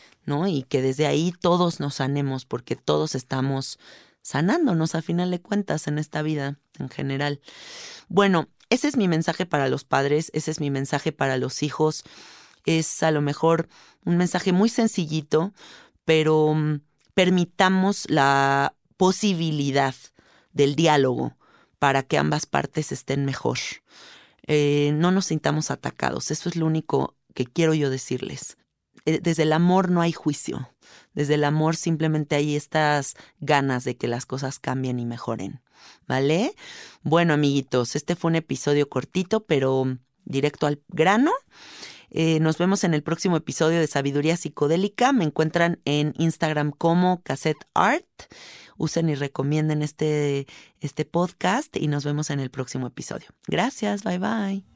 Y 0.49 0.65
que 0.65 0.83
desde 0.83 1.07
ahí 1.07 1.33
todos 1.41 1.81
nos 1.81 1.95
sanemos, 1.97 2.45
porque 2.45 2.77
todos 2.77 3.15
estamos 3.15 3.79
sanándonos 4.23 4.97
a 4.97 5.03
final 5.03 5.31
de 5.31 5.41
cuentas 5.41 5.87
en 5.87 5.99
esta 5.99 6.23
vida 6.23 6.59
en 6.79 6.89
general. 6.89 7.41
Bueno, 8.09 8.49
ese 8.71 8.89
es 8.89 8.97
mi 8.97 9.07
mensaje 9.07 9.47
para 9.47 9.69
los 9.69 9.85
padres, 9.85 10.31
ese 10.35 10.51
es 10.51 10.61
mi 10.61 10.71
mensaje 10.71 11.13
para 11.13 11.37
los 11.37 11.63
hijos. 11.63 12.03
Es 12.65 13.05
a 13.05 13.13
lo 13.13 13.21
mejor 13.21 13.69
un 14.05 14.17
mensaje 14.17 14.53
muy 14.53 14.69
sencillito, 14.69 15.53
pero 16.05 16.55
mm, 16.55 16.81
permitamos 17.15 18.07
la 18.11 18.75
posibilidad 18.97 19.95
del 20.53 20.75
diálogo 20.75 21.37
para 21.79 22.03
que 22.03 22.19
ambas 22.19 22.47
partes 22.47 22.91
estén 22.91 23.25
mejor. 23.25 23.59
Eh, 24.49 24.91
no 24.95 25.13
nos 25.13 25.27
sintamos 25.27 25.71
atacados, 25.71 26.31
eso 26.33 26.49
es 26.49 26.57
lo 26.57 26.67
único 26.67 27.15
que 27.35 27.47
quiero 27.47 27.75
yo 27.75 27.91
decirles. 27.91 28.57
Eh, 29.07 29.21
desde 29.23 29.45
el 29.45 29.53
amor 29.53 29.91
no 29.91 30.03
hay 30.03 30.13
juicio. 30.13 30.69
Desde 31.15 31.35
el 31.35 31.45
amor 31.45 31.77
simplemente 31.77 32.37
hay 32.37 32.57
estas 32.57 33.15
ganas 33.41 33.85
de 33.85 33.97
que 33.97 34.09
las 34.09 34.27
cosas 34.27 34.59
cambien 34.59 34.99
y 34.99 35.07
mejoren. 35.07 35.63
¿Vale? 36.07 36.55
Bueno, 37.03 37.33
amiguitos, 37.33 37.97
este 37.97 38.17
fue 38.17 38.31
un 38.31 38.37
episodio 38.37 38.89
cortito, 38.89 39.45
pero 39.45 39.99
directo 40.25 40.67
al 40.67 40.83
grano. 40.89 41.33
Eh, 42.11 42.41
nos 42.41 42.59
vemos 42.59 42.85
en 42.85 42.95
el 42.95 43.03
próximo 43.03 43.37
episodio 43.37 43.81
de 43.81 43.87
Sabiduría 43.87 44.37
Psicodélica. 44.37 45.13
Me 45.13 45.25
encuentran 45.25 45.81
en 45.85 46.15
Instagram 46.19 46.73
como 46.73 47.23
Cassette 47.23 47.67
Art. 47.75 48.07
Usen 48.79 49.09
y 49.09 49.15
recomienden 49.15 49.83
este, 49.83 50.47
este 50.81 51.05
podcast 51.05 51.77
y 51.77 51.89
nos 51.89 52.05
vemos 52.05 52.31
en 52.31 52.41
el 52.41 52.51
próximo 52.51 52.87
episodio. 52.87 53.29
Gracias, 53.47 54.05
bye 54.05 54.19
bye. 54.19 54.76